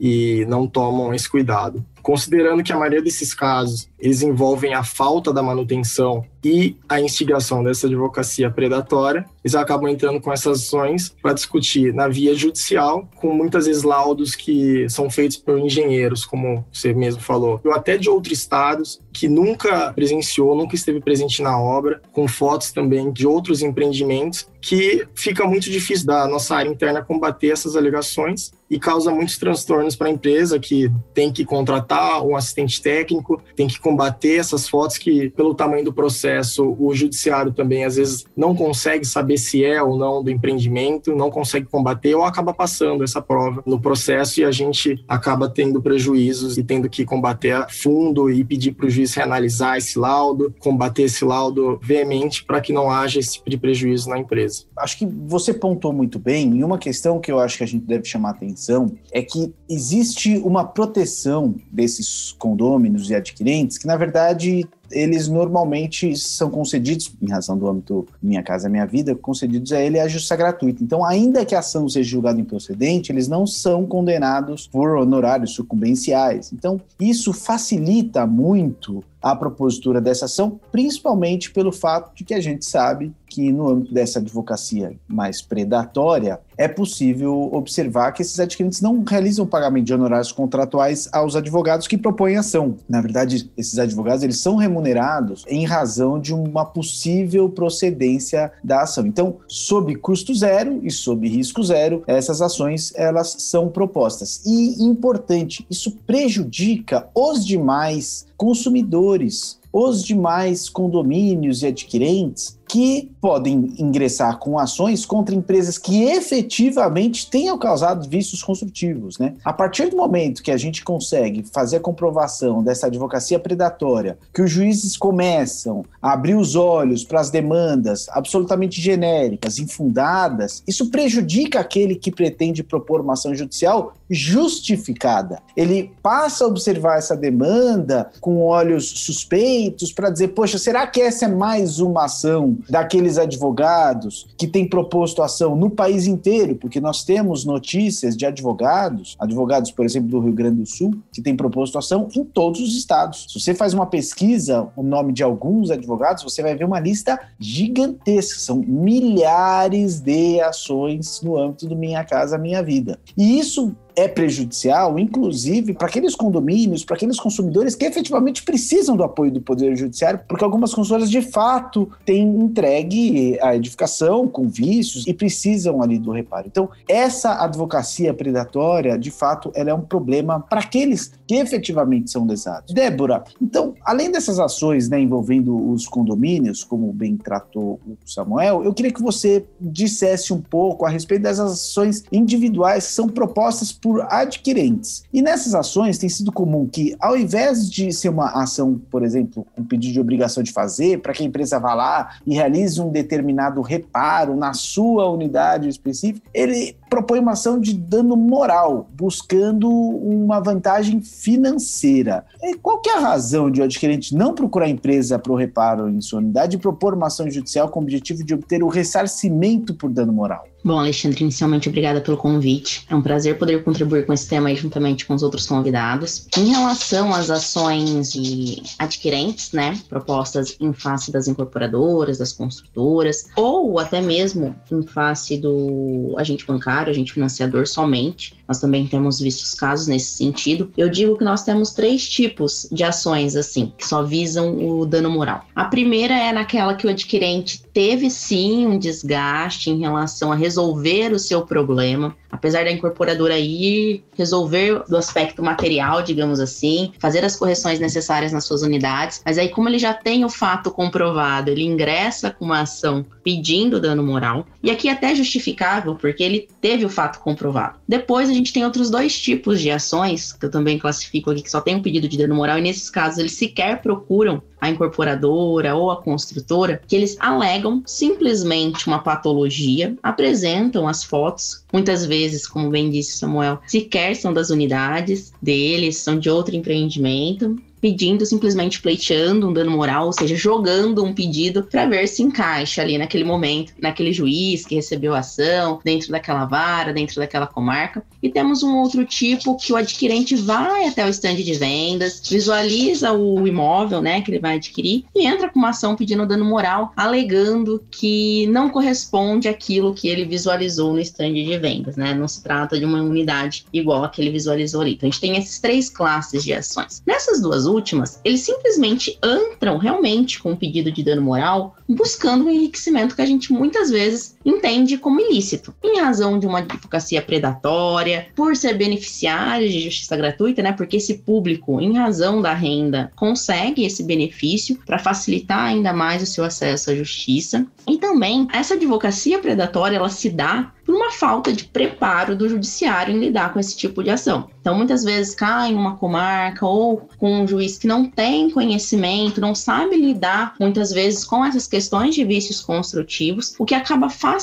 e 0.00 0.44
não 0.48 0.66
tomam 0.66 1.12
esse 1.14 1.28
cuidado. 1.28 1.84
Considerando 2.02 2.62
que 2.62 2.72
a 2.72 2.76
maioria 2.76 3.02
desses 3.02 3.32
casos 3.32 3.88
eles 3.98 4.22
envolvem 4.22 4.74
a 4.74 4.84
falta 4.84 5.32
da 5.32 5.42
manutenção 5.42 6.24
e 6.44 6.76
a 6.86 7.00
instigação 7.00 7.64
dessa 7.64 7.86
advocacia 7.86 8.50
predatória, 8.50 9.24
eles 9.42 9.54
acabam 9.54 9.88
entrando 9.88 10.20
com 10.20 10.32
essas 10.32 10.62
ações 10.62 11.14
para 11.22 11.32
discutir 11.32 11.94
na 11.94 12.06
via 12.06 12.34
judicial, 12.34 13.08
com 13.16 13.32
muitas 13.32 13.66
vezes 13.66 13.82
laudos 13.82 14.34
que 14.34 14.88
são 14.90 15.08
feitos 15.08 15.38
por 15.38 15.58
engenheiros, 15.58 16.24
como 16.24 16.64
você 16.72 16.92
mesmo 16.92 17.22
falou, 17.22 17.60
ou 17.64 17.72
até 17.72 17.96
de 17.96 18.10
outros 18.10 18.38
estados 18.38 19.00
que 19.12 19.28
nunca 19.28 19.92
presenciou, 19.92 20.56
nunca 20.56 20.74
esteve 20.74 21.00
presente 21.00 21.40
na 21.40 21.58
obra, 21.58 22.02
com 22.12 22.26
fotos 22.26 22.72
também 22.72 23.12
de 23.12 23.26
outros 23.26 23.62
empreendimentos, 23.62 24.46
que 24.60 25.06
fica 25.14 25.46
muito 25.46 25.70
difícil 25.70 26.06
da 26.06 26.26
nossa 26.26 26.56
área 26.56 26.70
interna 26.70 27.02
combater 27.02 27.50
essas 27.50 27.76
alegações 27.76 28.52
e 28.68 28.78
causa 28.78 29.12
muitos 29.12 29.38
transtornos 29.38 29.94
para 29.94 30.08
a 30.08 30.10
empresa 30.10 30.58
que 30.58 30.90
tem 31.12 31.30
que 31.30 31.44
contratar 31.44 32.24
um 32.24 32.34
assistente 32.34 32.80
técnico, 32.82 33.40
tem 33.54 33.68
que 33.68 33.78
combater 33.78 34.36
essas 34.36 34.68
fotos 34.68 34.98
que, 34.98 35.30
pelo 35.30 35.54
tamanho 35.54 35.84
do 35.84 35.92
processo, 36.34 36.76
o 36.78 36.94
judiciário 36.94 37.52
também 37.52 37.84
às 37.84 37.96
vezes 37.96 38.24
não 38.36 38.54
consegue 38.54 39.04
saber 39.04 39.38
se 39.38 39.64
é 39.64 39.82
ou 39.82 39.96
não 39.96 40.22
do 40.22 40.30
empreendimento, 40.30 41.14
não 41.14 41.30
consegue 41.30 41.66
combater 41.66 42.14
ou 42.14 42.24
acaba 42.24 42.52
passando 42.52 43.04
essa 43.04 43.20
prova 43.22 43.62
no 43.66 43.80
processo 43.80 44.40
e 44.40 44.44
a 44.44 44.50
gente 44.50 45.02
acaba 45.06 45.48
tendo 45.48 45.80
prejuízos 45.80 46.58
e 46.58 46.64
tendo 46.64 46.88
que 46.88 47.04
combater 47.04 47.52
a 47.52 47.68
fundo 47.68 48.30
e 48.30 48.44
pedir 48.44 48.72
para 48.72 48.86
o 48.86 48.90
juiz 48.90 49.14
reanalisar 49.14 49.76
esse 49.76 49.98
laudo, 49.98 50.54
combater 50.58 51.04
esse 51.04 51.24
laudo 51.24 51.78
veemente 51.82 52.44
para 52.44 52.60
que 52.60 52.72
não 52.72 52.90
haja 52.90 53.20
esse 53.20 53.34
tipo 53.34 53.50
de 53.50 53.56
prejuízo 53.56 54.08
na 54.08 54.18
empresa. 54.18 54.64
Acho 54.76 54.98
que 54.98 55.06
você 55.06 55.52
pontou 55.52 55.92
muito 55.92 56.18
bem, 56.18 56.56
e 56.56 56.64
uma 56.64 56.78
questão 56.78 57.20
que 57.20 57.30
eu 57.30 57.38
acho 57.38 57.58
que 57.58 57.64
a 57.64 57.66
gente 57.66 57.84
deve 57.84 58.04
chamar 58.04 58.30
atenção 58.30 58.92
é 59.12 59.22
que 59.22 59.52
existe 59.68 60.36
uma 60.38 60.64
proteção 60.64 61.54
desses 61.70 62.32
condôminos 62.38 63.10
e 63.10 63.14
adquirentes 63.14 63.78
que, 63.78 63.86
na 63.86 63.96
verdade, 63.96 64.66
eles 64.90 65.28
normalmente 65.28 66.16
são 66.16 66.50
concedidos, 66.50 67.12
em 67.20 67.30
razão 67.30 67.56
do 67.56 67.68
âmbito 67.68 68.06
Minha 68.22 68.42
Casa 68.42 68.68
Minha 68.68 68.86
Vida, 68.86 69.14
concedidos 69.14 69.72
a 69.72 69.80
ele 69.80 69.98
a 69.98 70.08
justiça 70.08 70.36
gratuita. 70.36 70.82
Então, 70.82 71.04
ainda 71.04 71.44
que 71.44 71.54
a 71.54 71.60
ação 71.60 71.88
seja 71.88 72.08
julgada 72.08 72.40
improcedente, 72.40 73.10
eles 73.10 73.28
não 73.28 73.46
são 73.46 73.86
condenados 73.86 74.66
por 74.66 74.96
honorários 74.96 75.52
sucumbenciais. 75.52 76.52
Então, 76.52 76.80
isso 77.00 77.32
facilita 77.32 78.26
muito 78.26 79.02
a 79.20 79.34
propositura 79.34 80.02
dessa 80.02 80.26
ação, 80.26 80.60
principalmente 80.70 81.50
pelo 81.50 81.72
fato 81.72 82.14
de 82.14 82.24
que 82.24 82.34
a 82.34 82.40
gente 82.40 82.64
sabe 82.66 83.10
que 83.34 83.50
no 83.52 83.68
âmbito 83.68 83.92
dessa 83.92 84.20
advocacia 84.20 84.94
mais 85.08 85.42
predatória, 85.42 86.38
é 86.56 86.68
possível 86.68 87.50
observar 87.52 88.12
que 88.12 88.22
esses 88.22 88.38
adquirentes 88.38 88.80
não 88.80 89.02
realizam 89.02 89.44
pagamento 89.44 89.86
de 89.86 89.94
honorários 89.94 90.30
contratuais 90.30 91.08
aos 91.12 91.34
advogados 91.34 91.88
que 91.88 91.98
propõem 91.98 92.36
ação. 92.36 92.76
Na 92.88 93.00
verdade, 93.00 93.50
esses 93.56 93.76
advogados 93.76 94.22
eles 94.22 94.38
são 94.38 94.54
remunerados 94.54 95.44
em 95.48 95.64
razão 95.64 96.20
de 96.20 96.32
uma 96.32 96.64
possível 96.64 97.48
procedência 97.48 98.52
da 98.62 98.82
ação. 98.82 99.04
Então, 99.04 99.38
sob 99.48 99.92
custo 99.96 100.32
zero 100.32 100.78
e 100.84 100.92
sob 100.92 101.28
risco 101.28 101.62
zero, 101.64 102.04
essas 102.06 102.40
ações 102.40 102.92
elas 102.94 103.34
são 103.40 103.68
propostas. 103.68 104.42
E 104.46 104.80
importante, 104.84 105.66
isso 105.68 105.90
prejudica 106.06 107.08
os 107.12 107.44
demais 107.44 108.26
consumidores, 108.36 109.58
os 109.72 110.04
demais 110.04 110.68
condomínios 110.68 111.62
e 111.62 111.66
adquirentes 111.66 112.56
que 112.66 113.10
podem 113.20 113.74
ingressar 113.78 114.38
com 114.38 114.58
ações 114.58 115.04
contra 115.06 115.34
empresas 115.34 115.78
que 115.78 116.04
efetivamente 116.04 117.30
tenham 117.30 117.58
causado 117.58 118.08
vícios 118.08 118.42
construtivos. 118.42 119.18
Né? 119.18 119.34
A 119.44 119.52
partir 119.52 119.90
do 119.90 119.96
momento 119.96 120.42
que 120.42 120.50
a 120.50 120.56
gente 120.56 120.82
consegue 120.82 121.44
fazer 121.52 121.76
a 121.76 121.80
comprovação 121.80 122.62
dessa 122.62 122.86
advocacia 122.86 123.38
predatória, 123.38 124.18
que 124.32 124.42
os 124.42 124.50
juízes 124.50 124.96
começam 124.96 125.84
a 126.00 126.12
abrir 126.12 126.34
os 126.34 126.54
olhos 126.54 127.04
para 127.04 127.20
as 127.20 127.30
demandas 127.30 128.08
absolutamente 128.10 128.80
genéricas, 128.80 129.58
infundadas, 129.58 130.62
isso 130.66 130.90
prejudica 130.90 131.60
aquele 131.60 131.94
que 131.94 132.10
pretende 132.10 132.62
propor 132.62 133.00
uma 133.00 133.14
ação 133.14 133.34
judicial 133.34 133.94
justificada. 134.10 135.40
Ele 135.56 135.92
passa 136.02 136.44
a 136.44 136.48
observar 136.48 136.98
essa 136.98 137.16
demanda 137.16 138.10
com 138.20 138.42
olhos 138.42 138.88
suspeitos 138.90 139.92
para 139.92 140.10
dizer, 140.10 140.28
poxa, 140.28 140.58
será 140.58 140.86
que 140.86 141.00
essa 141.00 141.24
é 141.24 141.28
mais 141.28 141.80
uma 141.80 142.04
ação 142.04 142.58
daqueles 142.68 143.18
advogados 143.18 144.26
que 144.36 144.46
têm 144.46 144.68
proposto 144.68 145.22
ação 145.22 145.54
no 145.56 145.70
país 145.70 146.06
inteiro? 146.06 146.56
Porque 146.56 146.80
nós 146.80 147.04
temos 147.04 147.44
notícias 147.44 148.16
de 148.16 148.26
advogados, 148.26 149.16
advogados, 149.18 149.70
por 149.70 149.84
exemplo, 149.84 150.08
do 150.08 150.20
Rio 150.20 150.32
Grande 150.32 150.62
do 150.62 150.66
Sul, 150.66 150.94
que 151.12 151.22
têm 151.22 151.36
proposto 151.36 151.78
ação 151.78 152.08
em 152.14 152.24
todos 152.24 152.60
os 152.60 152.76
estados. 152.76 153.26
Se 153.28 153.40
você 153.40 153.54
faz 153.54 153.74
uma 153.74 153.86
pesquisa, 153.86 154.68
o 154.76 154.82
nome 154.82 155.12
de 155.12 155.22
alguns 155.22 155.70
advogados, 155.70 156.22
você 156.22 156.42
vai 156.42 156.54
ver 156.54 156.64
uma 156.64 156.80
lista 156.80 157.18
gigantesca. 157.38 158.40
São 158.40 158.56
milhares 158.56 160.00
de 160.00 160.40
ações 160.40 161.20
no 161.22 161.38
âmbito 161.38 161.68
do 161.68 161.76
Minha 161.76 162.04
Casa 162.04 162.38
Minha 162.38 162.62
Vida. 162.62 162.98
E 163.16 163.38
isso 163.38 163.74
é 163.96 164.08
prejudicial, 164.08 164.98
inclusive 164.98 165.74
para 165.74 165.86
aqueles 165.86 166.14
condomínios, 166.14 166.84
para 166.84 166.96
aqueles 166.96 167.18
consumidores 167.18 167.74
que 167.74 167.84
efetivamente 167.84 168.42
precisam 168.42 168.96
do 168.96 169.04
apoio 169.04 169.30
do 169.30 169.40
Poder 169.40 169.76
Judiciário, 169.76 170.20
porque 170.28 170.44
algumas 170.44 170.74
consultoras 170.74 171.10
de 171.10 171.22
fato 171.22 171.90
têm 172.04 172.22
entregue 172.22 173.38
a 173.40 173.54
edificação 173.54 174.26
com 174.26 174.48
vícios 174.48 175.06
e 175.06 175.14
precisam 175.14 175.82
ali 175.82 175.98
do 175.98 176.10
reparo. 176.10 176.46
Então, 176.46 176.68
essa 176.88 177.42
advocacia 177.44 178.12
predatória, 178.12 178.98
de 178.98 179.10
fato, 179.10 179.50
ela 179.54 179.70
é 179.70 179.74
um 179.74 179.82
problema 179.82 180.40
para 180.40 180.60
aqueles 180.60 181.12
que 181.26 181.34
efetivamente 181.36 182.10
são 182.10 182.26
lesados. 182.26 182.74
Débora, 182.74 183.24
então, 183.40 183.74
além 183.84 184.10
dessas 184.10 184.38
ações 184.38 184.88
né, 184.88 185.00
envolvendo 185.00 185.70
os 185.70 185.86
condomínios, 185.86 186.64
como 186.64 186.92
bem 186.92 187.16
tratou 187.16 187.80
o 187.86 187.96
Samuel, 188.04 188.64
eu 188.64 188.74
queria 188.74 188.92
que 188.92 189.02
você 189.02 189.44
dissesse 189.60 190.32
um 190.32 190.40
pouco 190.40 190.84
a 190.84 190.88
respeito 190.88 191.22
dessas 191.22 191.52
ações 191.52 192.04
individuais 192.12 192.86
que 192.86 192.92
são 192.92 193.08
propostas 193.08 193.72
por 193.84 194.00
adquirentes. 194.10 195.04
E 195.12 195.20
nessas 195.20 195.54
ações 195.54 195.98
tem 195.98 196.08
sido 196.08 196.32
comum 196.32 196.66
que, 196.66 196.96
ao 196.98 197.18
invés 197.18 197.70
de 197.70 197.92
ser 197.92 198.08
uma 198.08 198.30
ação, 198.30 198.80
por 198.90 199.04
exemplo, 199.04 199.46
um 199.58 199.62
pedido 199.62 199.92
de 199.92 200.00
obrigação 200.00 200.42
de 200.42 200.52
fazer, 200.52 201.02
para 201.02 201.12
que 201.12 201.22
a 201.22 201.26
empresa 201.26 201.58
vá 201.58 201.74
lá 201.74 202.16
e 202.26 202.32
realize 202.32 202.80
um 202.80 202.88
determinado 202.88 203.60
reparo 203.60 204.34
na 204.36 204.54
sua 204.54 205.10
unidade 205.10 205.68
específica, 205.68 206.26
ele 206.32 206.74
propõe 206.94 207.18
uma 207.18 207.32
ação 207.32 207.58
de 207.58 207.74
dano 207.74 208.16
moral, 208.16 208.88
buscando 208.92 209.68
uma 209.68 210.38
vantagem 210.38 211.02
financeira. 211.02 212.24
E 212.40 212.54
qual 212.54 212.80
que 212.80 212.88
é 212.88 212.96
a 212.96 213.00
razão 213.00 213.50
de 213.50 213.60
o 213.60 213.64
adquirente 213.64 214.14
não 214.14 214.32
procurar 214.32 214.66
a 214.66 214.70
empresa 214.70 215.18
para 215.18 215.32
o 215.32 215.34
reparo 215.34 215.88
em 215.88 216.00
sua 216.00 216.20
unidade 216.20 216.54
e 216.54 216.60
propor 216.60 216.94
uma 216.94 217.08
ação 217.08 217.28
judicial 217.28 217.68
com 217.68 217.80
o 217.80 217.82
objetivo 217.82 218.22
de 218.22 218.32
obter 218.32 218.62
o 218.62 218.68
ressarcimento 218.68 219.74
por 219.74 219.90
dano 219.90 220.12
moral? 220.12 220.44
Bom, 220.64 220.78
Alexandre, 220.78 221.22
inicialmente 221.22 221.68
obrigada 221.68 222.00
pelo 222.00 222.16
convite. 222.16 222.86
É 222.88 222.94
um 222.94 223.02
prazer 223.02 223.36
poder 223.36 223.62
contribuir 223.62 224.06
com 224.06 224.14
esse 224.14 224.26
tema 224.26 224.48
aí 224.48 224.56
juntamente 224.56 225.04
com 225.04 225.12
os 225.14 225.22
outros 225.22 225.46
convidados. 225.46 226.26
Em 226.38 226.46
relação 226.46 227.12
às 227.12 227.28
ações 227.28 228.12
de 228.12 228.62
adquirentes, 228.78 229.52
né, 229.52 229.78
propostas 229.90 230.56
em 230.58 230.72
face 230.72 231.12
das 231.12 231.28
incorporadoras, 231.28 232.16
das 232.16 232.32
construtoras, 232.32 233.26
ou 233.36 233.78
até 233.78 234.00
mesmo 234.00 234.56
em 234.72 234.82
face 234.86 235.36
do 235.36 236.14
agente 236.16 236.46
bancário, 236.46 236.83
agente 236.88 237.12
financiador 237.12 237.66
somente, 237.66 238.34
nós 238.46 238.60
também 238.60 238.86
temos 238.86 239.20
visto 239.20 239.44
casos 239.56 239.86
nesse 239.86 240.16
sentido. 240.16 240.70
Eu 240.76 240.88
digo 240.88 241.16
que 241.16 241.24
nós 241.24 241.42
temos 241.44 241.72
três 241.72 242.08
tipos 242.08 242.68
de 242.70 242.84
ações 242.84 243.36
assim, 243.36 243.72
que 243.76 243.86
só 243.86 244.02
visam 244.02 244.56
o 244.58 244.86
dano 244.86 245.10
moral. 245.10 245.44
A 245.54 245.64
primeira 245.64 246.14
é 246.14 246.32
naquela 246.32 246.74
que 246.74 246.86
o 246.86 246.90
adquirente 246.90 247.62
teve 247.72 248.10
sim 248.10 248.66
um 248.66 248.78
desgaste 248.78 249.70
em 249.70 249.80
relação 249.80 250.32
a 250.32 250.36
resolver 250.36 251.12
o 251.12 251.18
seu 251.18 251.42
problema, 251.42 252.14
apesar 252.30 252.64
da 252.64 252.70
incorporadora 252.70 253.38
ir 253.38 254.04
resolver 254.16 254.82
do 254.88 254.96
aspecto 254.96 255.42
material, 255.42 256.02
digamos 256.02 256.40
assim, 256.40 256.92
fazer 256.98 257.24
as 257.24 257.36
correções 257.36 257.80
necessárias 257.80 258.32
nas 258.32 258.44
suas 258.44 258.62
unidades, 258.62 259.22
mas 259.24 259.38
aí 259.38 259.48
como 259.48 259.68
ele 259.68 259.78
já 259.78 259.92
tem 259.94 260.24
o 260.24 260.28
fato 260.28 260.70
comprovado, 260.70 261.50
ele 261.50 261.64
ingressa 261.64 262.30
com 262.30 262.44
uma 262.44 262.60
ação 262.60 263.04
pedindo 263.22 263.80
dano 263.80 264.02
moral, 264.02 264.46
e 264.62 264.70
aqui 264.70 264.88
é 264.88 264.92
até 264.92 265.14
justificável, 265.14 265.94
porque 265.94 266.22
ele 266.22 266.48
teve 266.60 266.84
o 266.84 266.90
fato 266.90 267.20
comprovado. 267.20 267.78
Depois 267.88 268.30
gente 268.34 268.52
tem 268.52 268.64
outros 268.64 268.90
dois 268.90 269.18
tipos 269.18 269.60
de 269.60 269.70
ações, 269.70 270.32
que 270.32 270.46
eu 270.46 270.50
também 270.50 270.78
classifico 270.78 271.30
aqui, 271.30 271.42
que 271.42 271.50
só 271.50 271.60
tem 271.60 271.76
um 271.76 271.82
pedido 271.82 272.08
de 272.08 272.18
dano 272.18 272.34
moral, 272.34 272.58
e 272.58 272.62
nesses 272.62 272.90
casos 272.90 273.18
eles 273.18 273.32
sequer 273.32 273.80
procuram 273.80 274.42
a 274.60 274.70
incorporadora 274.70 275.74
ou 275.74 275.90
a 275.90 276.00
construtora, 276.00 276.80
que 276.86 276.96
eles 276.96 277.16
alegam 277.20 277.82
simplesmente 277.84 278.86
uma 278.86 278.98
patologia, 278.98 279.96
apresentam 280.02 280.88
as 280.88 281.04
fotos, 281.04 281.64
muitas 281.72 282.06
vezes, 282.06 282.46
como 282.46 282.70
bem 282.70 282.90
disse 282.90 283.18
Samuel, 283.18 283.60
sequer 283.66 284.16
são 284.16 284.32
das 284.32 284.50
unidades 284.50 285.32
deles, 285.40 285.98
são 285.98 286.18
de 286.18 286.30
outro 286.30 286.56
empreendimento, 286.56 287.56
pedindo, 287.84 288.24
simplesmente 288.24 288.80
pleiteando 288.80 289.46
um 289.46 289.52
dano 289.52 289.70
moral, 289.70 290.06
ou 290.06 290.12
seja, 290.14 290.34
jogando 290.34 291.04
um 291.04 291.12
pedido 291.12 291.64
para 291.64 291.84
ver 291.84 292.08
se 292.08 292.22
encaixa 292.22 292.80
ali 292.80 292.96
naquele 292.96 293.24
momento, 293.24 293.74
naquele 293.78 294.10
juiz 294.10 294.64
que 294.64 294.74
recebeu 294.74 295.14
a 295.14 295.18
ação, 295.18 295.80
dentro 295.84 296.10
daquela 296.10 296.46
vara, 296.46 296.94
dentro 296.94 297.16
daquela 297.16 297.46
comarca. 297.46 298.02
E 298.22 298.30
temos 298.30 298.62
um 298.62 298.78
outro 298.78 299.04
tipo 299.04 299.54
que 299.58 299.70
o 299.70 299.76
adquirente 299.76 300.34
vai 300.34 300.88
até 300.88 301.04
o 301.04 301.10
estande 301.10 301.44
de 301.44 301.52
vendas, 301.52 302.22
visualiza 302.26 303.12
o 303.12 303.46
imóvel, 303.46 304.00
né, 304.00 304.22
que 304.22 304.30
ele 304.30 304.40
vai 304.40 304.56
adquirir 304.56 305.04
e 305.14 305.26
entra 305.26 305.50
com 305.50 305.58
uma 305.58 305.68
ação 305.68 305.94
pedindo 305.94 306.26
dano 306.26 306.46
moral, 306.46 306.90
alegando 306.96 307.84
que 307.90 308.46
não 308.46 308.70
corresponde 308.70 309.46
àquilo 309.46 309.92
que 309.92 310.08
ele 310.08 310.24
visualizou 310.24 310.94
no 310.94 311.00
estande 311.00 311.44
de 311.44 311.58
vendas, 311.58 311.96
né? 311.96 312.14
Não 312.14 312.26
se 312.26 312.42
trata 312.42 312.78
de 312.78 312.84
uma 312.86 313.02
unidade 313.02 313.66
igual 313.70 314.04
a 314.04 314.08
que 314.08 314.22
ele 314.22 314.30
visualizou 314.30 314.80
ali. 314.80 314.94
Então 314.94 315.06
a 315.06 315.12
gente 315.12 315.20
tem 315.20 315.36
essas 315.36 315.58
três 315.58 315.90
classes 315.90 316.42
de 316.42 316.54
ações. 316.54 317.02
Nessas 317.06 317.42
duas 317.42 317.66
últimas, 317.74 318.20
eles 318.24 318.40
simplesmente 318.40 319.18
entram 319.22 319.76
realmente 319.78 320.40
com 320.40 320.52
um 320.52 320.56
pedido 320.56 320.90
de 320.92 321.02
dano 321.02 321.22
moral, 321.22 321.76
buscando 321.88 322.44
um 322.44 322.50
enriquecimento 322.50 323.14
que 323.14 323.22
a 323.22 323.26
gente 323.26 323.52
muitas 323.52 323.90
vezes 323.90 324.33
entende 324.44 324.98
como 324.98 325.20
ilícito, 325.20 325.74
em 325.82 326.00
razão 326.00 326.38
de 326.38 326.46
uma 326.46 326.58
advocacia 326.58 327.22
predatória, 327.22 328.28
por 328.34 328.56
ser 328.56 328.74
beneficiário 328.74 329.68
de 329.68 329.80
justiça 329.80 330.16
gratuita, 330.16 330.62
né? 330.62 330.72
Porque 330.72 330.96
esse 330.96 331.18
público, 331.18 331.80
em 331.80 331.96
razão 331.96 332.42
da 332.42 332.52
renda, 332.52 333.10
consegue 333.16 333.84
esse 333.84 334.02
benefício 334.02 334.78
para 334.84 334.98
facilitar 334.98 335.66
ainda 335.66 335.92
mais 335.92 336.22
o 336.22 336.26
seu 336.26 336.44
acesso 336.44 336.90
à 336.90 336.94
justiça. 336.94 337.66
E 337.86 337.98
também 337.98 338.48
essa 338.52 338.74
advocacia 338.74 339.38
predatória, 339.38 339.96
ela 339.96 340.08
se 340.08 340.30
dá 340.30 340.72
por 340.84 340.94
uma 340.94 341.10
falta 341.10 341.50
de 341.50 341.64
preparo 341.64 342.36
do 342.36 342.48
judiciário 342.48 343.14
em 343.14 343.18
lidar 343.18 343.52
com 343.52 343.58
esse 343.58 343.74
tipo 343.74 344.02
de 344.02 344.10
ação. 344.10 344.50
Então, 344.60 344.76
muitas 344.76 345.02
vezes 345.02 345.34
cai 345.34 345.70
em 345.70 345.74
uma 345.74 345.96
comarca 345.96 346.66
ou 346.66 347.08
com 347.18 347.40
um 347.42 347.46
juiz 347.46 347.78
que 347.78 347.86
não 347.86 348.04
tem 348.04 348.50
conhecimento, 348.50 349.40
não 349.40 349.54
sabe 349.54 349.96
lidar 349.96 350.54
muitas 350.60 350.90
vezes 350.90 351.24
com 351.24 351.44
essas 351.44 351.66
questões 351.66 352.14
de 352.14 352.24
vícios 352.24 352.60
construtivos, 352.60 353.54
o 353.58 353.64
que 353.64 353.74
acaba 353.74 354.10
facilitando 354.10 354.33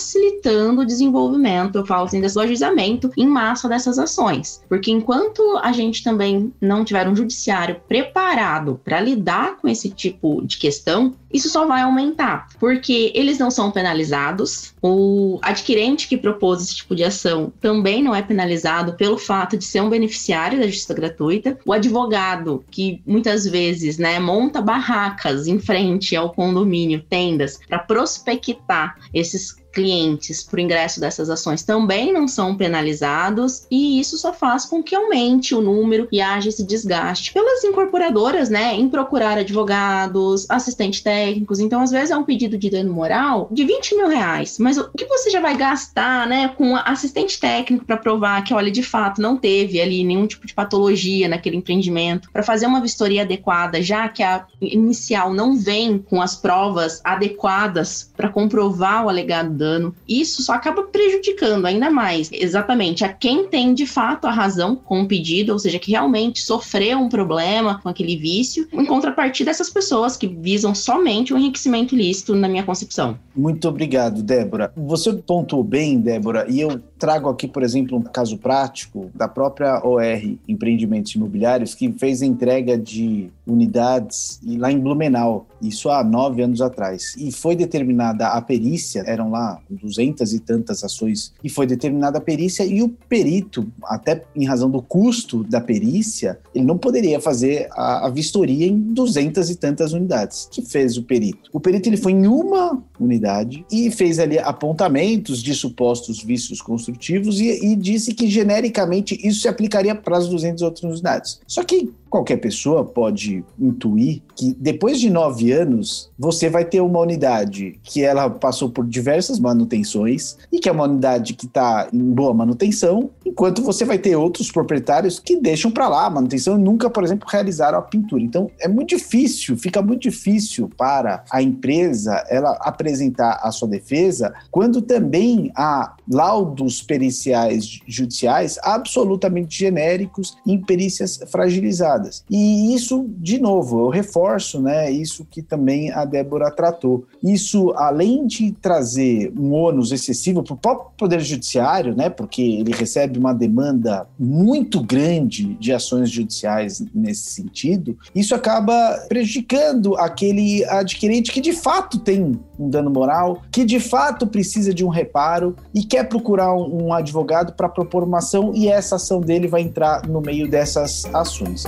o 0.82 0.86
desenvolvimento, 0.86 1.78
eu 1.78 1.86
falo 1.86 2.06
assim, 2.06 2.22
desse 2.22 2.40
ajuizamento 2.40 3.12
em 3.18 3.28
massa 3.28 3.68
dessas 3.68 4.00
ações. 4.00 4.62
Porque 4.68 4.92
enquanto 4.92 5.42
a 5.62 5.72
gente 5.72 6.04
também 6.04 6.54
não 6.60 6.84
tiver 6.84 7.08
um 7.08 7.16
judiciário 7.16 7.82
preparado 7.88 8.80
para 8.84 9.00
lidar 9.00 9.58
com 9.58 9.68
esse 9.68 9.90
tipo 9.90 10.42
de 10.46 10.58
questão, 10.58 11.14
isso 11.34 11.50
só 11.50 11.66
vai 11.66 11.82
aumentar, 11.82 12.48
porque 12.60 13.12
eles 13.16 13.40
não 13.40 13.50
são 13.50 13.72
penalizados, 13.72 14.74
o 14.82 15.40
adquirente 15.42 16.08
que 16.08 16.18
propôs 16.18 16.62
esse 16.62 16.76
tipo 16.78 16.96
de 16.96 17.04
ação 17.04 17.54
também 17.62 18.04
não 18.04 18.14
é 18.14 18.22
penalizado 18.22 18.94
pelo 18.94 19.18
fato 19.18 19.58
de 19.58 19.64
ser 19.64 19.82
um 19.82 19.90
beneficiário 19.90 20.60
da 20.60 20.68
justiça 20.68 20.94
gratuita. 20.94 21.58
O 21.66 21.72
advogado, 21.72 22.64
que 22.70 23.02
muitas 23.06 23.46
vezes 23.46 23.98
né, 23.98 24.20
monta 24.20 24.62
barracas 24.62 25.48
em 25.48 25.60
frente 25.60 26.16
ao 26.16 26.34
condomínio, 26.34 27.04
tendas, 27.10 27.60
para 27.68 27.80
prospectar 27.80 28.98
esses 29.14 29.61
clientes 29.72 30.44
por 30.44 30.60
ingresso 30.60 31.00
dessas 31.00 31.30
ações 31.30 31.64
também 31.64 32.14
não 32.14 32.28
são 32.28 32.56
penalizados 32.56 33.66
e 33.70 34.00
isso 34.00 34.18
só 34.18 34.34
faz 34.34 34.66
com 34.66 34.84
que 34.84 34.96
aumente 34.96 35.56
o 35.56 35.62
número 35.62 36.08
e 36.12 36.22
haja 36.22 36.50
esse 36.50 36.64
desgaste 36.64 37.34
pelas 37.34 37.64
incorporadoras, 37.64 38.50
né, 38.50 38.76
em 38.76 38.90
procurar 38.90 39.38
advogados, 39.38 40.50
assistentes 40.50 41.02
técnicos. 41.02 41.60
Então, 41.60 41.82
às 41.82 41.92
vezes 41.92 42.12
é 42.12 42.18
um 42.18 42.24
pedido 42.24 42.58
de 42.58 42.70
dano 42.70 42.94
moral 42.94 43.48
de 43.52 43.64
20 43.64 43.96
mil 43.96 44.08
reais, 44.08 44.58
mas 44.60 44.78
o 44.78 44.90
que 44.90 45.06
você 45.06 45.30
já 45.30 45.40
vai 45.40 45.56
gastar, 45.56 46.28
né, 46.28 46.50
com 46.50 46.76
assistente 46.76 47.40
técnico 47.40 47.86
para 47.86 47.98
provar 47.98 48.44
que, 48.44 48.54
olha, 48.54 48.72
de 48.72 48.84
fato 48.84 49.22
não 49.22 49.38
teve 49.38 49.80
ali 49.82 50.04
nenhum 50.04 50.28
tipo 50.28 50.46
de 50.46 50.54
patologia 50.54 51.28
naquele 51.28 51.58
empreendimento, 51.58 52.30
para 52.32 52.44
fazer 52.44 52.66
uma 52.66 52.82
vistoria 52.82 53.22
adequada, 53.22 53.82
já 53.82 54.08
que 54.10 54.24
a 54.24 54.46
inicial 54.60 55.34
não 55.34 55.56
vem 55.56 55.98
com 55.98 56.22
as 56.22 56.36
provas 56.36 57.02
adequadas 57.04 58.12
para 58.16 58.30
comprovar 58.30 59.06
o 59.06 59.10
alegado 59.10 59.61
dano. 59.62 59.94
Isso 60.10 60.42
só 60.42 60.54
acaba 60.54 60.82
prejudicando 60.84 61.68
ainda 61.68 61.92
mais, 61.92 62.30
exatamente, 62.32 63.06
a 63.06 63.10
quem 63.10 63.48
tem 63.48 63.76
de 63.76 63.86
fato 63.86 64.26
a 64.26 64.32
razão 64.32 64.76
com 64.76 65.02
o 65.02 65.08
pedido, 65.08 65.54
ou 65.54 65.60
seja, 65.60 65.78
que 65.78 65.92
realmente 65.92 66.42
sofreu 66.42 66.98
um 66.98 67.08
problema 67.08 67.80
com 67.82 67.88
aquele 67.88 68.16
vício, 68.16 68.68
em 68.74 68.86
contrapartida 68.86 69.52
dessas 69.52 69.70
pessoas 69.70 70.18
que 70.18 70.28
visam 70.28 70.74
somente 70.74 71.34
o 71.34 71.38
enriquecimento 71.38 71.94
ilícito, 71.94 72.34
na 72.34 72.48
minha 72.48 72.64
concepção. 72.64 73.18
Muito 73.36 73.68
obrigado, 73.68 74.24
Débora. 74.24 74.72
Você 74.76 75.14
pontuou 75.14 75.64
bem, 75.64 76.00
Débora, 76.00 76.46
e 76.50 76.60
eu 76.60 76.80
trago 76.98 77.30
aqui, 77.30 77.48
por 77.48 77.64
exemplo, 77.64 77.98
um 77.98 78.02
caso 78.02 78.38
prático 78.38 79.12
da 79.14 79.28
própria 79.28 79.86
OR 79.86 80.38
Empreendimentos 80.48 81.14
Imobiliários, 81.14 81.76
que 81.76 81.92
fez 81.94 82.22
a 82.22 82.26
entrega 82.26 82.78
de 82.78 83.30
unidades 83.46 84.40
lá 84.58 84.72
em 84.72 84.80
Blumenau, 84.80 85.46
isso 85.62 85.90
há 85.90 86.04
nove 86.04 86.42
anos 86.42 86.62
atrás. 86.62 87.16
E 87.18 87.32
foi 87.32 87.56
determinada 87.56 88.28
a 88.28 88.42
perícia, 88.42 89.04
eram 89.06 89.32
lá 89.32 89.51
duzentas 89.70 90.34
e 90.34 90.40
tantas 90.40 90.84
ações, 90.84 91.34
e 91.44 91.50
foi 91.50 91.66
determinada 91.66 92.18
a 92.18 92.22
perícia, 92.22 92.66
e 92.66 92.82
o 92.82 92.90
perito, 92.90 93.68
até 93.84 94.24
em 94.36 94.46
razão 94.46 94.70
do 94.70 94.82
custo 94.82 95.44
da 95.44 95.62
perícia, 95.62 96.40
ele 96.54 96.66
não 96.66 96.78
poderia 96.78 97.20
fazer 97.20 97.68
a, 97.72 98.08
a 98.08 98.10
vistoria 98.10 98.68
em 98.68 98.78
duzentas 98.78 99.50
e 99.50 99.56
tantas 99.56 99.94
unidades. 99.94 100.48
que 100.52 100.62
fez 100.62 100.98
o 100.98 101.04
perito? 101.04 101.50
O 101.54 101.60
perito 101.60 101.90
ele 101.90 101.98
foi 101.98 102.12
em 102.12 102.28
uma 102.28 102.82
unidade 103.00 103.66
e 103.72 103.90
fez 103.92 104.20
ali 104.20 104.38
apontamentos 104.38 105.42
de 105.42 105.54
supostos 105.54 106.24
vícios 106.24 106.62
construtivos 106.62 107.40
e, 107.40 107.66
e 107.66 107.76
disse 107.76 108.14
que 108.14 108.28
genericamente 108.28 109.20
isso 109.26 109.42
se 109.42 109.48
aplicaria 109.48 109.96
para 109.96 110.18
as 110.18 110.28
200 110.28 110.62
outras 110.62 110.84
unidades. 110.84 111.40
Só 111.48 111.64
que 111.64 111.92
qualquer 112.12 112.38
pessoa 112.38 112.84
pode 112.84 113.44
intuir 113.58 114.22
que 114.36 114.54
depois 114.60 115.00
de 115.00 115.10
nove 115.10 115.52
anos 115.52 116.12
você 116.20 116.50
vai 116.50 116.66
ter 116.66 116.82
uma 116.82 117.00
unidade 117.00 117.80
que 117.84 118.04
ela 118.04 118.30
passou 118.30 118.70
por 118.70 118.86
diversas 118.86 119.40
manutenções 119.40 120.36
e 120.52 120.60
que 120.60 120.68
é 120.68 120.72
uma 120.72 120.84
unidade 120.84 121.34
que 121.34 121.46
está 121.46 121.88
em 121.94 122.12
boa 122.12 122.34
manutenção, 122.34 123.12
enquanto 123.26 123.62
você 123.62 123.86
vai 123.86 123.98
ter 123.98 124.16
outros 124.16 124.52
proprietários 124.52 125.20
que 125.20 125.38
deixam 125.38 125.72
para 125.72 125.88
lá 125.88 126.08
a 126.08 126.10
manutenção 126.10 126.60
e 126.60 126.62
nunca, 126.62 126.90
por 126.90 127.04
exemplo, 127.04 127.28
realizaram 127.30 127.78
a 127.78 127.82
pintura. 127.82 128.22
Então 128.22 128.52
é 128.60 128.68
muito 128.68 128.90
difícil, 128.90 129.56
fica 129.56 129.82
muito 129.82 130.02
difícil 130.02 130.70
para 130.78 131.24
a 131.32 131.42
empresa 131.42 132.26
ela 132.30 132.58
apresentar 132.62 133.40
a 133.42 133.52
sua 133.52 133.70
defesa 133.70 134.34
quando 134.50 134.82
também 134.82 135.52
há 135.56 135.96
laudos 136.12 136.82
periciais 136.82 137.80
judiciais 137.88 138.60
absolutamente 138.64 139.58
genéricos 139.58 140.36
em 140.46 140.60
perícias 140.60 141.20
fragilizadas. 141.32 142.01
E 142.30 142.74
isso, 142.74 143.10
de 143.18 143.40
novo, 143.40 143.86
eu 143.86 143.90
reforço, 143.90 144.62
né, 144.62 144.92
isso 144.92 145.26
que 145.30 145.42
também 145.42 145.92
a 145.92 146.06
Débora 146.06 146.52
tratou. 146.52 147.06
Isso, 147.24 147.72
além 147.76 148.26
de 148.26 148.52
trazer 148.52 149.34
um 149.38 149.54
ônus 149.54 149.92
excessivo 149.92 150.44
para 150.44 150.54
o 150.54 150.58
próprio 150.58 150.92
Poder 150.98 151.20
Judiciário, 151.20 151.96
né, 151.96 152.10
porque 152.10 152.42
ele 152.42 152.72
recebe 152.72 153.18
uma 153.18 153.34
demanda 153.34 154.08
muito 154.20 154.82
grande 154.82 155.56
de 155.56 155.74
ações 155.74 156.10
judiciais 156.10 156.84
nesse 156.94 157.32
sentido, 157.32 157.98
isso 158.14 158.36
acaba 158.36 159.06
prejudicando 159.08 159.96
aquele 159.98 160.64
adquirente 160.66 161.32
que 161.32 161.42
de 161.42 161.54
fato 161.54 162.00
tem 162.00 162.40
um 162.62 162.70
dano 162.70 162.92
moral, 162.92 163.42
que 163.52 163.66
de 163.66 163.80
fato 163.80 164.28
precisa 164.28 164.74
de 164.74 164.86
um 164.86 164.90
reparo 164.90 165.56
e 165.74 165.84
quer 165.84 166.08
procurar 166.08 166.54
um, 166.54 166.86
um 166.86 166.94
advogado 166.94 167.54
para 167.54 167.68
propor 167.68 168.04
uma 168.04 168.20
ação 168.20 168.52
e 168.54 168.68
essa 168.68 168.96
ação 168.96 169.20
dele 169.20 169.48
vai 169.48 169.62
entrar 169.62 170.08
no 170.08 170.22
meio 170.22 170.50
dessas 170.50 171.04
ações. 171.14 171.66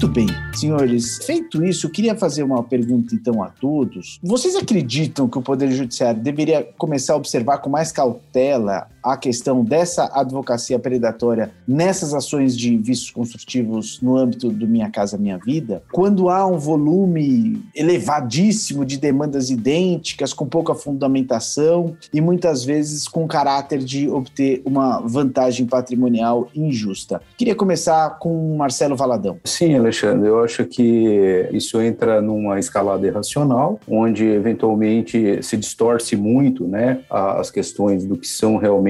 Muito 0.00 0.08
bem, 0.08 0.28
senhores. 0.54 1.18
Feito 1.26 1.62
isso, 1.62 1.86
eu 1.86 1.90
queria 1.90 2.16
fazer 2.16 2.42
uma 2.42 2.62
pergunta 2.62 3.14
então 3.14 3.42
a 3.42 3.48
todos. 3.48 4.18
Vocês 4.22 4.56
acreditam 4.56 5.28
que 5.28 5.36
o 5.36 5.42
Poder 5.42 5.70
Judiciário 5.70 6.18
deveria 6.22 6.66
começar 6.78 7.12
a 7.12 7.16
observar 7.16 7.58
com 7.58 7.68
mais 7.68 7.92
cautela 7.92 8.88
a 9.02 9.16
questão 9.16 9.64
dessa 9.64 10.10
advocacia 10.12 10.78
predatória 10.78 11.50
nessas 11.66 12.14
ações 12.14 12.56
de 12.56 12.76
vícios 12.76 13.10
construtivos 13.10 14.00
no 14.00 14.16
âmbito 14.16 14.50
do 14.50 14.66
Minha 14.66 14.90
Casa 14.90 15.16
Minha 15.16 15.38
Vida? 15.38 15.82
Quando 15.92 16.28
há 16.28 16.46
um 16.46 16.58
volume 16.58 17.62
elevadíssimo 17.74 18.84
de 18.84 18.98
demandas 18.98 19.50
idênticas, 19.50 20.32
com 20.32 20.46
pouca 20.46 20.74
fundamentação 20.74 21.96
e 22.12 22.20
muitas 22.20 22.64
vezes 22.64 23.08
com 23.08 23.26
caráter 23.26 23.78
de 23.78 24.08
obter 24.08 24.62
uma 24.64 25.00
vantagem 25.00 25.66
patrimonial 25.66 26.48
injusta. 26.54 27.22
Queria 27.36 27.54
começar 27.54 28.18
com 28.18 28.56
Marcelo 28.56 28.96
Valadão. 28.96 29.38
Sim, 29.44 29.74
Alexandre, 29.76 30.28
eu 30.28 30.42
acho 30.42 30.64
que 30.64 31.48
isso 31.52 31.80
entra 31.80 32.20
numa 32.20 32.58
escalada 32.58 33.06
irracional, 33.06 33.80
onde 33.88 34.26
eventualmente 34.26 35.42
se 35.42 35.56
distorce 35.56 36.16
muito 36.16 36.66
né, 36.66 37.00
as 37.08 37.50
questões 37.50 38.04
do 38.04 38.16
que 38.16 38.26
são 38.26 38.56
realmente 38.56 38.89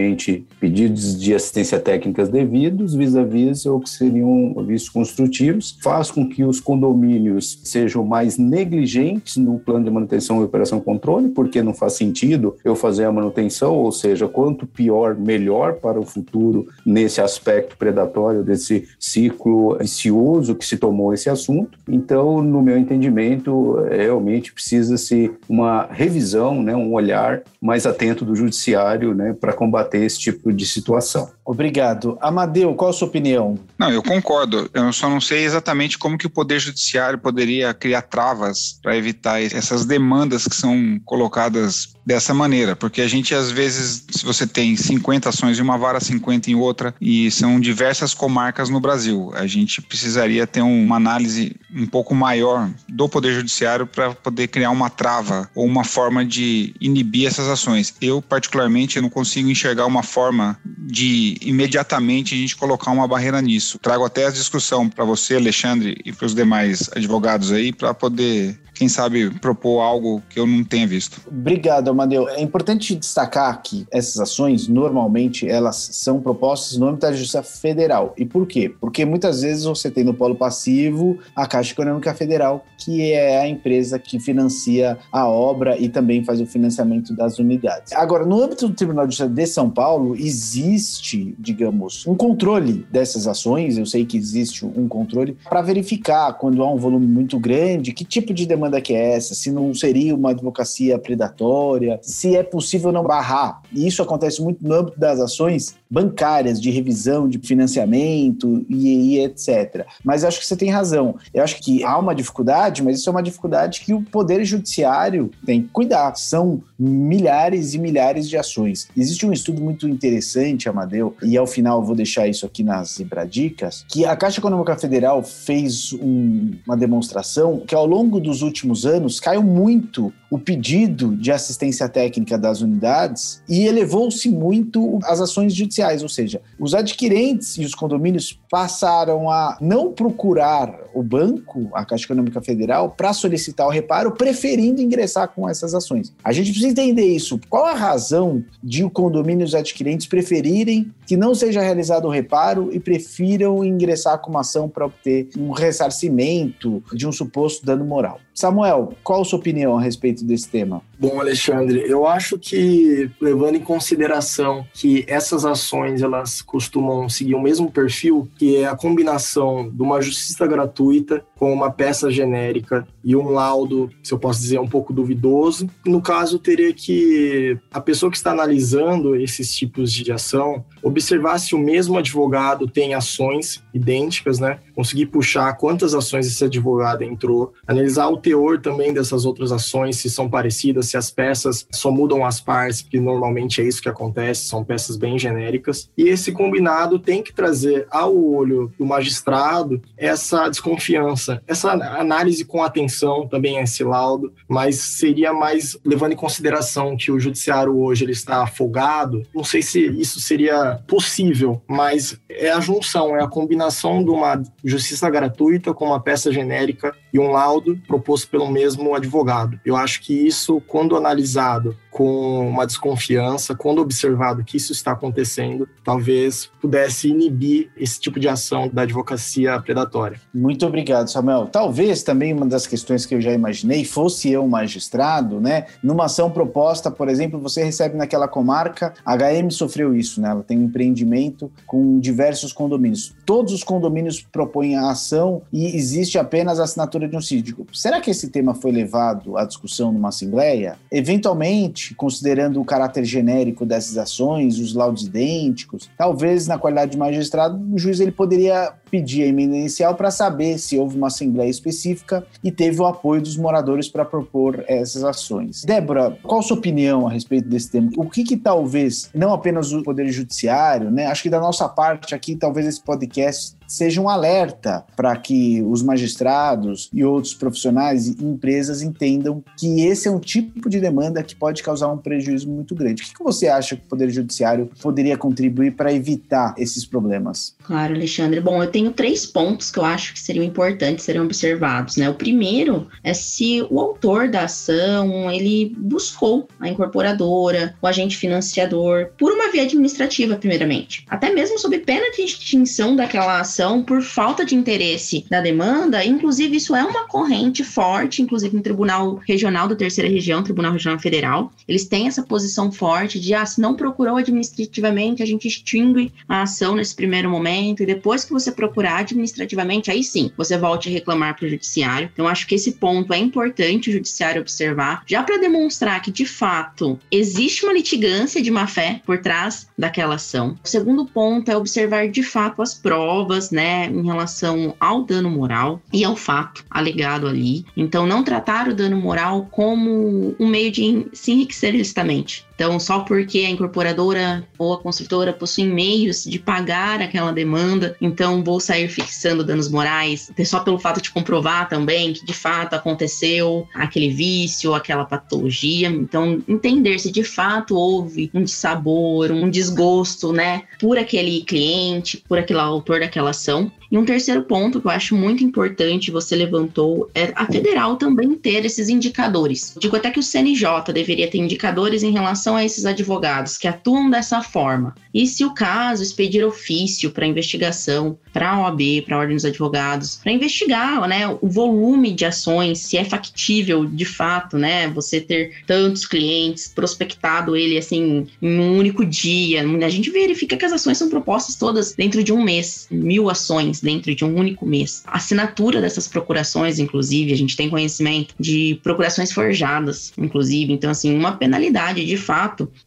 pedidos 0.58 1.18
de 1.18 1.34
assistência 1.34 1.78
técnicas 1.78 2.28
devidos 2.28 2.94
vis-à-vis 2.94 3.66
ou 3.66 3.80
que 3.80 3.90
seriam 3.90 4.54
vistos 4.66 4.90
construtivos, 4.90 5.78
faz 5.82 6.10
com 6.10 6.28
que 6.28 6.44
os 6.44 6.60
condomínios 6.60 7.60
sejam 7.64 8.04
mais 8.04 8.38
negligentes 8.38 9.36
no 9.36 9.58
plano 9.58 9.84
de 9.84 9.90
manutenção 9.90 10.40
e 10.40 10.44
operação 10.44 10.80
controle, 10.80 11.28
porque 11.28 11.62
não 11.62 11.74
faz 11.74 11.94
sentido 11.94 12.56
eu 12.64 12.74
fazer 12.74 13.04
a 13.04 13.12
manutenção, 13.12 13.74
ou 13.74 13.92
seja, 13.92 14.28
quanto 14.28 14.66
pior, 14.66 15.16
melhor 15.16 15.74
para 15.74 15.98
o 15.98 16.04
futuro 16.04 16.66
nesse 16.84 17.20
aspecto 17.20 17.76
predatório 17.76 18.42
desse 18.42 18.88
ciclo 18.98 19.76
vicioso 19.78 20.54
que 20.54 20.64
se 20.64 20.76
tomou 20.76 21.12
esse 21.12 21.28
assunto. 21.28 21.78
Então, 21.88 22.42
no 22.42 22.62
meu 22.62 22.78
entendimento, 22.78 23.76
realmente 23.90 24.52
precisa-se 24.52 25.30
uma 25.48 25.86
revisão, 25.90 26.62
né, 26.62 26.74
um 26.74 26.92
olhar 26.92 27.42
mais 27.60 27.86
atento 27.86 28.24
do 28.24 28.36
judiciário 28.36 29.14
né, 29.14 29.34
para 29.38 29.52
combater 29.52 29.89
esse 29.98 30.18
tipo 30.18 30.52
de 30.52 30.66
situação. 30.66 31.30
Obrigado. 31.44 32.16
Amadeu, 32.20 32.74
qual 32.74 32.90
a 32.90 32.92
sua 32.92 33.08
opinião? 33.08 33.58
Não, 33.78 33.90
eu 33.90 34.02
concordo. 34.02 34.70
Eu 34.72 34.92
só 34.92 35.08
não 35.08 35.20
sei 35.20 35.44
exatamente 35.44 35.98
como 35.98 36.16
que 36.16 36.26
o 36.26 36.30
Poder 36.30 36.60
Judiciário 36.60 37.18
poderia 37.18 37.74
criar 37.74 38.02
travas 38.02 38.78
para 38.82 38.96
evitar 38.96 39.42
essas 39.42 39.84
demandas 39.84 40.46
que 40.46 40.54
são 40.54 41.00
colocadas 41.04 41.94
dessa 42.04 42.32
maneira, 42.34 42.74
porque 42.74 43.00
a 43.00 43.08
gente 43.08 43.34
às 43.34 43.50
vezes, 43.50 44.04
se 44.10 44.24
você 44.24 44.46
tem 44.46 44.76
50 44.76 45.28
ações 45.28 45.58
em 45.58 45.62
uma 45.62 45.78
vara, 45.78 46.00
50 46.00 46.50
em 46.50 46.54
outra, 46.54 46.94
e 47.00 47.30
são 47.30 47.60
diversas 47.60 48.14
comarcas 48.14 48.68
no 48.68 48.80
Brasil, 48.80 49.30
a 49.34 49.46
gente 49.46 49.80
precisaria 49.82 50.46
ter 50.46 50.62
uma 50.62 50.96
análise 50.96 51.56
um 51.74 51.86
pouco 51.86 52.14
maior 52.14 52.70
do 52.88 53.08
Poder 53.08 53.34
Judiciário 53.34 53.86
para 53.86 54.12
poder 54.14 54.48
criar 54.48 54.70
uma 54.70 54.90
trava 54.90 55.48
ou 55.54 55.66
uma 55.66 55.84
forma 55.84 56.24
de 56.24 56.74
inibir 56.80 57.26
essas 57.26 57.48
ações. 57.48 57.94
Eu, 58.00 58.20
particularmente, 58.20 59.00
não 59.00 59.08
consigo 59.08 59.48
enxergar 59.50 59.86
uma 59.86 60.02
forma 60.02 60.58
de 60.64 61.36
imediatamente 61.40 62.34
a 62.34 62.38
gente 62.38 62.56
colocar 62.56 62.90
uma 62.90 63.06
barreira 63.06 63.40
nisso. 63.40 63.78
Trago 63.78 64.04
até 64.04 64.26
a 64.26 64.30
discussão 64.30 64.88
para 64.88 65.04
você, 65.04 65.36
Alexandre, 65.36 65.96
e 66.04 66.12
para 66.12 66.26
os 66.26 66.34
demais 66.34 66.90
advogados 66.94 67.52
aí, 67.52 67.72
para 67.72 67.94
poder 67.94 68.58
quem 68.80 68.88
sabe 68.88 69.28
propor 69.40 69.82
algo 69.82 70.22
que 70.30 70.40
eu 70.40 70.46
não 70.46 70.64
tenha 70.64 70.86
visto. 70.86 71.20
Obrigado, 71.28 71.90
Amadeu. 71.90 72.26
É 72.30 72.40
importante 72.40 72.94
destacar 72.94 73.60
que 73.62 73.86
essas 73.90 74.18
ações, 74.18 74.68
normalmente, 74.68 75.46
elas 75.46 75.90
são 75.92 76.18
propostas 76.18 76.78
no 76.78 76.86
âmbito 76.86 77.02
da 77.02 77.12
Justiça 77.12 77.42
Federal. 77.42 78.14
E 78.16 78.24
por 78.24 78.46
quê? 78.46 78.74
Porque 78.80 79.04
muitas 79.04 79.42
vezes 79.42 79.64
você 79.64 79.90
tem 79.90 80.02
no 80.02 80.14
polo 80.14 80.34
passivo 80.34 81.18
a 81.36 81.46
Caixa 81.46 81.72
Econômica 81.72 82.14
Federal, 82.14 82.64
que 82.78 83.12
é 83.12 83.42
a 83.42 83.46
empresa 83.46 83.98
que 83.98 84.18
financia 84.18 84.96
a 85.12 85.28
obra 85.28 85.76
e 85.76 85.90
também 85.90 86.24
faz 86.24 86.40
o 86.40 86.46
financiamento 86.46 87.14
das 87.14 87.38
unidades. 87.38 87.92
Agora, 87.92 88.24
no 88.24 88.42
âmbito 88.42 88.66
do 88.66 88.72
Tribunal 88.72 89.06
de 89.06 89.14
Justiça 89.14 89.28
de 89.28 89.46
São 89.46 89.68
Paulo, 89.68 90.16
existe, 90.16 91.34
digamos, 91.38 92.06
um 92.06 92.14
controle 92.14 92.86
dessas 92.90 93.26
ações. 93.26 93.76
Eu 93.76 93.84
sei 93.84 94.06
que 94.06 94.16
existe 94.16 94.64
um 94.64 94.88
controle 94.88 95.36
para 95.46 95.60
verificar 95.60 96.32
quando 96.38 96.62
há 96.62 96.72
um 96.72 96.78
volume 96.78 97.06
muito 97.06 97.38
grande, 97.38 97.92
que 97.92 98.06
tipo 98.06 98.32
de 98.32 98.46
demanda 98.46 98.69
demanda 98.70 98.80
que 98.80 98.94
é 98.94 99.14
essa, 99.14 99.34
se 99.34 99.50
não 99.50 99.74
seria 99.74 100.14
uma 100.14 100.30
advocacia 100.30 100.98
predatória, 100.98 101.98
se 102.02 102.36
é 102.36 102.42
possível 102.42 102.92
não 102.92 103.02
barrar. 103.02 103.60
E 103.72 103.86
isso 103.86 104.02
acontece 104.02 104.40
muito 104.40 104.66
no 104.66 104.74
âmbito 104.74 104.98
das 104.98 105.18
ações 105.18 105.74
bancárias, 105.90 106.60
de 106.60 106.70
revisão 106.70 107.28
de 107.28 107.38
financiamento 107.38 108.64
e, 108.68 109.16
e 109.16 109.24
etc. 109.24 109.84
Mas 110.04 110.24
acho 110.24 110.38
que 110.38 110.46
você 110.46 110.56
tem 110.56 110.70
razão. 110.70 111.16
Eu 111.34 111.42
acho 111.42 111.60
que 111.60 111.82
há 111.82 111.98
uma 111.98 112.14
dificuldade, 112.14 112.82
mas 112.82 112.98
isso 112.98 113.08
é 113.08 113.12
uma 113.12 113.22
dificuldade 113.22 113.80
que 113.80 113.92
o 113.92 114.02
Poder 114.02 114.44
Judiciário 114.44 115.30
tem 115.44 115.62
que 115.62 115.68
cuidar. 115.68 116.14
São 116.14 116.62
milhares 116.78 117.74
e 117.74 117.78
milhares 117.78 118.28
de 118.28 118.36
ações. 118.36 118.88
Existe 118.96 119.26
um 119.26 119.32
estudo 119.32 119.60
muito 119.60 119.88
interessante, 119.88 120.68
Amadeu, 120.68 121.16
e 121.22 121.36
ao 121.36 121.46
final 121.46 121.84
vou 121.84 121.96
deixar 121.96 122.28
isso 122.28 122.46
aqui 122.46 122.62
nas 122.62 122.98
Ibradicas, 123.00 123.84
que 123.88 124.04
a 124.04 124.14
Caixa 124.16 124.40
Econômica 124.40 124.76
Federal 124.76 125.22
fez 125.22 125.92
um, 125.94 126.52
uma 126.66 126.76
demonstração 126.76 127.60
que 127.66 127.74
ao 127.74 127.86
longo 127.86 128.20
dos 128.20 128.42
últimos 128.42 128.59
anos 128.84 129.20
caiu 129.20 129.42
muito 129.42 130.12
o 130.30 130.38
pedido 130.38 131.16
de 131.16 131.32
assistência 131.32 131.88
técnica 131.88 132.38
das 132.38 132.60
unidades 132.60 133.42
e 133.48 133.66
elevou-se 133.66 134.28
muito 134.30 134.98
as 135.02 135.20
ações 135.20 135.54
judiciais, 135.54 136.02
ou 136.02 136.08
seja, 136.08 136.40
os 136.58 136.74
adquirentes 136.74 137.58
e 137.58 137.64
os 137.64 137.74
condomínios 137.74 138.38
passaram 138.48 139.28
a 139.28 139.58
não 139.60 139.92
procurar 139.92 140.78
o 140.94 141.02
banco, 141.02 141.68
a 141.72 141.84
Caixa 141.84 142.04
Econômica 142.04 142.40
Federal, 142.40 142.90
para 142.90 143.12
solicitar 143.12 143.66
o 143.66 143.70
reparo, 143.70 144.12
preferindo 144.12 144.80
ingressar 144.80 145.28
com 145.28 145.48
essas 145.48 145.74
ações. 145.74 146.12
A 146.22 146.32
gente 146.32 146.50
precisa 146.50 146.70
entender 146.70 147.06
isso. 147.06 147.40
Qual 147.48 147.66
a 147.66 147.74
razão 147.74 148.44
de 148.62 148.84
o 148.84 148.90
condomínio 148.90 149.44
e 149.44 149.46
os 149.46 149.54
adquirentes 149.54 150.06
preferirem 150.06 150.92
que 151.06 151.16
não 151.16 151.34
seja 151.34 151.60
realizado 151.60 152.06
o 152.06 152.10
reparo 152.10 152.70
e 152.72 152.78
prefiram 152.78 153.64
ingressar 153.64 154.18
com 154.20 154.30
uma 154.30 154.40
ação 154.40 154.68
para 154.68 154.86
obter 154.86 155.28
um 155.36 155.50
ressarcimento 155.50 156.82
de 156.92 157.06
um 157.06 157.12
suposto 157.12 157.64
dano 157.66 157.84
moral? 157.84 158.20
Samuel, 158.34 158.94
qual 159.04 159.22
a 159.22 159.24
sua 159.24 159.38
opinião 159.38 159.76
a 159.76 159.82
respeito 159.82 160.19
desse 160.24 160.48
tema? 160.48 160.82
Bom, 161.00 161.18
Alexandre, 161.18 161.82
eu 161.86 162.06
acho 162.06 162.38
que 162.38 163.10
levando 163.18 163.54
em 163.54 163.60
consideração 163.60 164.66
que 164.74 165.02
essas 165.08 165.46
ações 165.46 166.02
elas 166.02 166.42
costumam 166.42 167.08
seguir 167.08 167.34
o 167.34 167.40
mesmo 167.40 167.70
perfil, 167.72 168.28
que 168.36 168.58
é 168.58 168.66
a 168.66 168.76
combinação 168.76 169.70
de 169.70 169.80
uma 169.80 170.02
justiça 170.02 170.46
gratuita 170.46 171.24
com 171.38 171.50
uma 171.54 171.70
peça 171.70 172.10
genérica 172.10 172.86
e 173.02 173.16
um 173.16 173.30
laudo, 173.30 173.88
se 174.02 174.12
eu 174.12 174.18
posso 174.18 174.42
dizer, 174.42 174.60
um 174.60 174.68
pouco 174.68 174.92
duvidoso. 174.92 175.70
No 175.86 176.02
caso, 176.02 176.38
teria 176.38 176.70
que 176.74 177.56
a 177.72 177.80
pessoa 177.80 178.10
que 178.10 178.18
está 178.18 178.32
analisando 178.32 179.16
esses 179.16 179.56
tipos 179.56 179.90
de 179.90 180.12
ação 180.12 180.62
observar 180.82 181.38
se 181.38 181.54
o 181.54 181.58
mesmo 181.58 181.96
advogado 181.96 182.68
tem 182.68 182.92
ações 182.92 183.62
idênticas, 183.72 184.38
né? 184.38 184.58
Conseguir 184.74 185.06
puxar 185.06 185.50
quantas 185.54 185.94
ações 185.94 186.26
esse 186.26 186.44
advogado 186.44 187.02
entrou, 187.02 187.54
analisar 187.66 188.08
o 188.08 188.18
teor 188.18 188.60
também 188.60 188.92
dessas 188.92 189.24
outras 189.24 189.50
ações, 189.50 189.96
se 189.96 190.10
são 190.10 190.28
parecidas, 190.28 190.89
se 190.90 190.96
as 190.96 191.10
peças 191.10 191.66
só 191.70 191.90
mudam 191.90 192.24
as 192.24 192.40
partes, 192.40 192.82
que 192.82 192.98
normalmente 192.98 193.60
é 193.60 193.64
isso 193.64 193.82
que 193.82 193.88
acontece, 193.88 194.46
são 194.46 194.64
peças 194.64 194.96
bem 194.96 195.18
genéricas. 195.18 195.88
E 195.96 196.08
esse 196.08 196.32
combinado 196.32 196.98
tem 196.98 197.22
que 197.22 197.32
trazer 197.32 197.86
ao 197.90 198.16
olho 198.16 198.72
do 198.78 198.84
magistrado 198.84 199.80
essa 199.96 200.48
desconfiança, 200.48 201.42
essa 201.46 201.70
análise 201.70 202.44
com 202.44 202.62
atenção 202.62 203.28
também 203.28 203.58
a 203.58 203.62
esse 203.62 203.84
laudo, 203.84 204.32
mas 204.48 204.76
seria 204.76 205.32
mais 205.32 205.78
levando 205.84 206.12
em 206.12 206.16
consideração 206.16 206.96
que 206.96 207.10
o 207.10 207.20
judiciário 207.20 207.78
hoje 207.78 208.04
ele 208.04 208.12
está 208.12 208.42
afogado. 208.42 209.22
Não 209.34 209.44
sei 209.44 209.62
se 209.62 209.80
isso 209.86 210.20
seria 210.20 210.80
possível, 210.86 211.62
mas 211.68 212.18
é 212.28 212.50
a 212.50 212.60
junção, 212.60 213.16
é 213.16 213.22
a 213.22 213.28
combinação 213.28 214.02
de 214.02 214.10
uma 214.10 214.42
justiça 214.64 215.08
gratuita 215.08 215.72
com 215.72 215.86
uma 215.86 216.00
peça 216.00 216.32
genérica 216.32 216.94
e 217.12 217.18
um 217.18 217.30
laudo 217.30 217.78
proposto 217.86 218.28
pelo 218.28 218.50
mesmo 218.50 218.94
advogado. 218.94 219.58
Eu 219.64 219.76
acho 219.76 220.00
que 220.02 220.14
isso, 220.14 220.60
quando 220.66 220.96
analisado 220.96 221.76
com 221.90 222.48
uma 222.48 222.66
desconfiança, 222.66 223.54
quando 223.54 223.80
observado 223.80 224.44
que 224.44 224.56
isso 224.56 224.72
está 224.72 224.92
acontecendo, 224.92 225.68
talvez 225.84 226.50
pudesse 226.60 227.08
inibir 227.08 227.70
esse 227.76 228.00
tipo 228.00 228.20
de 228.20 228.28
ação 228.28 228.68
da 228.72 228.82
advocacia 228.82 229.60
predatória. 229.60 230.20
Muito 230.32 230.64
obrigado, 230.66 231.10
Samuel. 231.10 231.48
Talvez 231.50 232.02
também 232.02 232.32
uma 232.32 232.46
das 232.46 232.66
questões 232.66 233.04
que 233.04 233.14
eu 233.14 233.20
já 233.20 233.32
imaginei 233.32 233.84
fosse 233.84 234.30
eu 234.30 234.46
magistrado, 234.46 235.40
né? 235.40 235.66
Numa 235.82 236.04
ação 236.04 236.30
proposta, 236.30 236.90
por 236.90 237.08
exemplo, 237.08 237.40
você 237.40 237.64
recebe 237.64 237.96
naquela 237.96 238.28
comarca, 238.28 238.94
a 239.04 239.16
HM 239.16 239.50
sofreu 239.50 239.94
isso, 239.94 240.20
né? 240.20 240.30
Ela 240.30 240.42
tem 240.42 240.58
um 240.58 240.64
empreendimento 240.64 241.50
com 241.66 241.98
diversos 241.98 242.52
condomínios. 242.52 243.14
Todos 243.26 243.52
os 243.52 243.64
condomínios 243.64 244.20
propõem 244.22 244.76
a 244.76 244.90
ação 244.90 245.42
e 245.52 245.76
existe 245.76 246.18
apenas 246.18 246.60
a 246.60 246.64
assinatura 246.64 246.99
de 247.08 247.16
um 247.16 247.20
síndico. 247.20 247.66
Será 247.72 248.00
que 248.00 248.10
esse 248.10 248.28
tema 248.28 248.54
foi 248.54 248.72
levado 248.72 249.36
à 249.36 249.44
discussão 249.44 249.92
numa 249.92 250.08
assembleia? 250.08 250.78
Eventualmente, 250.90 251.94
considerando 251.94 252.60
o 252.60 252.64
caráter 252.64 253.04
genérico 253.04 253.64
dessas 253.64 253.96
ações, 253.96 254.58
os 254.58 254.74
laudos 254.74 255.04
idênticos, 255.04 255.90
talvez 255.96 256.46
na 256.46 256.58
qualidade 256.58 256.92
de 256.92 256.98
magistrado, 256.98 257.60
o 257.72 257.78
juiz 257.78 258.00
ele 258.00 258.12
poderia 258.12 258.72
pedir 258.90 259.22
a 259.22 259.26
emenda 259.26 259.56
inicial 259.56 259.94
para 259.94 260.10
saber 260.10 260.58
se 260.58 260.76
houve 260.76 260.96
uma 260.96 261.06
assembleia 261.06 261.48
específica 261.48 262.26
e 262.42 262.50
teve 262.50 262.80
o 262.80 262.86
apoio 262.86 263.22
dos 263.22 263.36
moradores 263.36 263.88
para 263.88 264.04
propor 264.04 264.64
essas 264.66 265.04
ações. 265.04 265.64
Débora, 265.64 266.18
qual 266.22 266.40
a 266.40 266.42
sua 266.42 266.56
opinião 266.56 267.06
a 267.06 267.10
respeito 267.10 267.48
desse 267.48 267.70
tema? 267.70 267.90
O 267.96 268.08
que, 268.08 268.24
que 268.24 268.36
talvez, 268.36 269.10
não 269.14 269.32
apenas 269.32 269.72
o 269.72 269.82
Poder 269.82 270.08
Judiciário, 270.08 270.90
né? 270.90 271.06
Acho 271.06 271.22
que 271.22 271.30
da 271.30 271.40
nossa 271.40 271.68
parte 271.68 272.14
aqui, 272.14 272.34
talvez 272.34 272.66
esse 272.66 272.82
podcast 272.82 273.59
seja 273.70 274.00
um 274.00 274.08
alerta 274.08 274.84
para 274.96 275.14
que 275.16 275.62
os 275.62 275.80
magistrados 275.80 276.90
e 276.92 277.04
outros 277.04 277.32
profissionais 277.32 278.08
e 278.08 278.24
empresas 278.24 278.82
entendam 278.82 279.42
que 279.56 279.82
esse 279.82 280.08
é 280.08 280.10
um 280.10 280.18
tipo 280.18 280.68
de 280.68 280.80
demanda 280.80 281.22
que 281.22 281.36
pode 281.36 281.62
causar 281.62 281.88
um 281.88 281.96
prejuízo 281.96 282.48
muito 282.48 282.74
grande. 282.74 283.02
O 283.02 283.06
que 283.06 283.22
você 283.22 283.46
acha 283.46 283.76
que 283.76 283.84
o 283.84 283.88
Poder 283.88 284.10
Judiciário 284.10 284.68
poderia 284.82 285.16
contribuir 285.16 285.76
para 285.76 285.92
evitar 285.92 286.52
esses 286.58 286.84
problemas? 286.84 287.54
Claro, 287.62 287.94
Alexandre. 287.94 288.40
Bom, 288.40 288.60
eu 288.62 288.70
tenho 288.70 288.90
três 288.90 289.24
pontos 289.24 289.70
que 289.70 289.78
eu 289.78 289.84
acho 289.84 290.14
que 290.14 290.20
seriam 290.20 290.44
importantes 290.44 291.04
serem 291.04 291.20
observados. 291.20 291.96
Né? 291.96 292.10
O 292.10 292.14
primeiro 292.14 292.88
é 293.04 293.14
se 293.14 293.64
o 293.70 293.78
autor 293.78 294.28
da 294.28 294.44
ação 294.44 295.30
ele 295.30 295.76
buscou 295.78 296.48
a 296.58 296.68
incorporadora, 296.68 297.76
o 297.80 297.86
agente 297.86 298.16
financiador, 298.16 299.10
por 299.16 299.30
uma 299.32 299.52
via 299.52 299.62
administrativa, 299.62 300.34
primeiramente. 300.34 301.06
Até 301.08 301.32
mesmo 301.32 301.56
sob 301.56 301.78
pena 301.78 302.10
de 302.10 302.22
extinção 302.22 302.96
daquela 302.96 303.38
ação 303.38 303.59
por 303.82 304.00
falta 304.00 304.42
de 304.42 304.54
interesse 304.54 305.26
da 305.28 305.38
demanda, 305.38 306.02
inclusive 306.02 306.56
isso 306.56 306.74
é 306.74 306.82
uma 306.82 307.06
corrente 307.06 307.62
forte, 307.62 308.22
inclusive 308.22 308.56
no 308.56 308.62
Tribunal 308.62 309.20
Regional 309.28 309.68
da 309.68 309.76
Terceira 309.76 310.08
Região, 310.08 310.42
Tribunal 310.42 310.72
Regional 310.72 310.98
Federal, 310.98 311.52
eles 311.68 311.84
têm 311.84 312.06
essa 312.06 312.22
posição 312.22 312.72
forte 312.72 313.20
de, 313.20 313.34
ah, 313.34 313.44
se 313.44 313.60
não 313.60 313.74
procurou 313.74 314.16
administrativamente, 314.16 315.22
a 315.22 315.26
gente 315.26 315.46
extingue 315.46 316.10
a 316.26 316.42
ação 316.42 316.74
nesse 316.74 316.94
primeiro 316.94 317.28
momento, 317.28 317.82
e 317.82 317.86
depois 317.86 318.24
que 318.24 318.32
você 318.32 318.50
procurar 318.50 319.00
administrativamente, 319.00 319.90
aí 319.90 320.02
sim, 320.02 320.30
você 320.38 320.56
volte 320.56 320.88
a 320.88 320.92
reclamar 320.92 321.36
para 321.36 321.44
o 321.44 321.50
judiciário. 321.50 322.08
Então, 322.12 322.26
acho 322.26 322.46
que 322.46 322.54
esse 322.54 322.72
ponto 322.72 323.12
é 323.12 323.18
importante 323.18 323.90
o 323.90 323.92
judiciário 323.92 324.40
observar, 324.40 325.02
já 325.06 325.22
para 325.22 325.36
demonstrar 325.36 326.00
que, 326.00 326.10
de 326.10 326.24
fato, 326.24 326.98
existe 327.10 327.64
uma 327.64 327.74
litigância 327.74 328.40
de 328.40 328.50
má-fé 328.50 329.02
por 329.04 329.18
trás 329.18 329.68
daquela 329.76 330.14
ação. 330.14 330.56
O 330.64 330.68
segundo 330.68 331.04
ponto 331.04 331.50
é 331.50 331.56
observar, 331.56 332.08
de 332.08 332.22
fato, 332.22 332.62
as 332.62 332.72
provas, 332.72 333.49
né, 333.50 333.86
em 333.86 334.02
relação 334.04 334.74
ao 334.78 335.04
dano 335.04 335.30
moral 335.30 335.80
e 335.92 336.04
ao 336.04 336.16
fato 336.16 336.64
alegado 336.70 337.26
ali. 337.26 337.64
Então, 337.76 338.06
não 338.06 338.22
tratar 338.22 338.68
o 338.68 338.74
dano 338.74 338.96
moral 338.96 339.48
como 339.50 340.34
um 340.38 340.46
meio 340.46 340.70
de 340.70 341.06
se 341.12 341.32
enriquecer 341.32 341.74
ilicitamente. 341.74 342.46
Então, 342.60 342.78
só 342.78 342.98
porque 343.00 343.38
a 343.38 343.48
incorporadora 343.48 344.46
ou 344.58 344.74
a 344.74 344.78
construtora 344.78 345.32
possuem 345.32 345.66
meios 345.66 346.24
de 346.24 346.38
pagar 346.38 347.00
aquela 347.00 347.32
demanda, 347.32 347.96
então 348.02 348.44
vou 348.44 348.60
sair 348.60 348.86
fixando 348.86 349.42
danos 349.42 349.70
morais, 349.70 350.30
só 350.44 350.60
pelo 350.60 350.78
fato 350.78 351.00
de 351.00 351.10
comprovar 351.10 351.70
também 351.70 352.12
que 352.12 352.22
de 352.22 352.34
fato 352.34 352.74
aconteceu 352.74 353.66
aquele 353.74 354.10
vício, 354.10 354.74
aquela 354.74 355.06
patologia. 355.06 355.88
Então, 355.88 356.42
entender 356.46 356.98
se 356.98 357.10
de 357.10 357.24
fato 357.24 357.74
houve 357.74 358.30
um 358.34 358.44
dissabor, 358.44 359.32
um 359.32 359.48
desgosto, 359.48 360.30
né, 360.30 360.64
por 360.78 360.98
aquele 360.98 361.40
cliente, 361.44 362.22
por 362.28 362.38
aquele 362.38 362.60
autor 362.60 363.00
daquela 363.00 363.30
ação. 363.30 363.72
E 363.90 363.98
um 363.98 364.04
terceiro 364.04 364.42
ponto 364.42 364.80
que 364.80 364.86
eu 364.86 364.90
acho 364.90 365.16
muito 365.16 365.42
importante, 365.42 366.12
você 366.12 366.36
levantou, 366.36 367.10
é 367.12 367.32
a 367.34 367.44
federal 367.46 367.96
também 367.96 368.36
ter 368.36 368.64
esses 368.64 368.88
indicadores. 368.88 369.74
Digo 369.80 369.96
até 369.96 370.12
que 370.12 370.20
o 370.20 370.22
CNJ 370.22 370.92
deveria 370.94 371.28
ter 371.28 371.38
indicadores 371.38 372.04
em 372.04 372.12
relação 372.12 372.49
relação 372.50 372.56
a 372.56 372.64
esses 372.64 372.84
advogados 372.84 373.56
que 373.56 373.68
atuam 373.68 374.10
dessa 374.10 374.42
forma, 374.42 374.94
e 375.12 375.26
se 375.26 375.44
o 375.44 375.54
caso 375.54 376.02
expedir 376.02 376.44
ofício 376.44 377.10
para 377.10 377.26
investigação 377.26 378.18
para 378.32 378.50
a 378.50 378.60
OAB, 378.60 379.02
para 379.04 379.16
a 379.16 379.18
Ordem 379.18 379.36
dos 379.36 379.44
Advogados, 379.44 380.20
para 380.22 380.32
investigar 380.32 381.06
né, 381.08 381.26
o 381.40 381.48
volume 381.48 382.12
de 382.12 382.24
ações, 382.24 382.78
se 382.78 382.96
é 382.96 383.04
factível 383.04 383.84
de 383.84 384.04
fato, 384.04 384.56
né, 384.56 384.88
você 384.88 385.20
ter 385.20 385.52
tantos 385.66 386.06
clientes, 386.06 386.68
prospectado 386.68 387.56
ele 387.56 387.76
assim 387.76 388.26
em 388.40 388.60
um 388.60 388.78
único 388.78 389.04
dia. 389.04 389.64
A 389.84 389.88
gente 389.88 390.10
verifica 390.10 390.56
que 390.56 390.64
as 390.64 390.72
ações 390.72 390.98
são 390.98 391.08
propostas 391.08 391.56
todas 391.56 391.94
dentro 391.94 392.22
de 392.22 392.32
um 392.32 392.42
mês, 392.42 392.86
mil 392.90 393.28
ações 393.28 393.80
dentro 393.80 394.14
de 394.14 394.24
um 394.24 394.36
único 394.36 394.64
mês. 394.64 395.02
A 395.06 395.16
assinatura 395.16 395.80
dessas 395.80 396.06
procurações, 396.06 396.78
inclusive, 396.78 397.32
a 397.32 397.36
gente 397.36 397.56
tem 397.56 397.68
conhecimento 397.68 398.34
de 398.38 398.78
procurações 398.82 399.32
forjadas, 399.32 400.12
inclusive. 400.16 400.72
Então, 400.72 400.90
assim, 400.90 401.14
uma 401.14 401.32
penalidade 401.32 402.04
de 402.04 402.16
fato, 402.16 402.29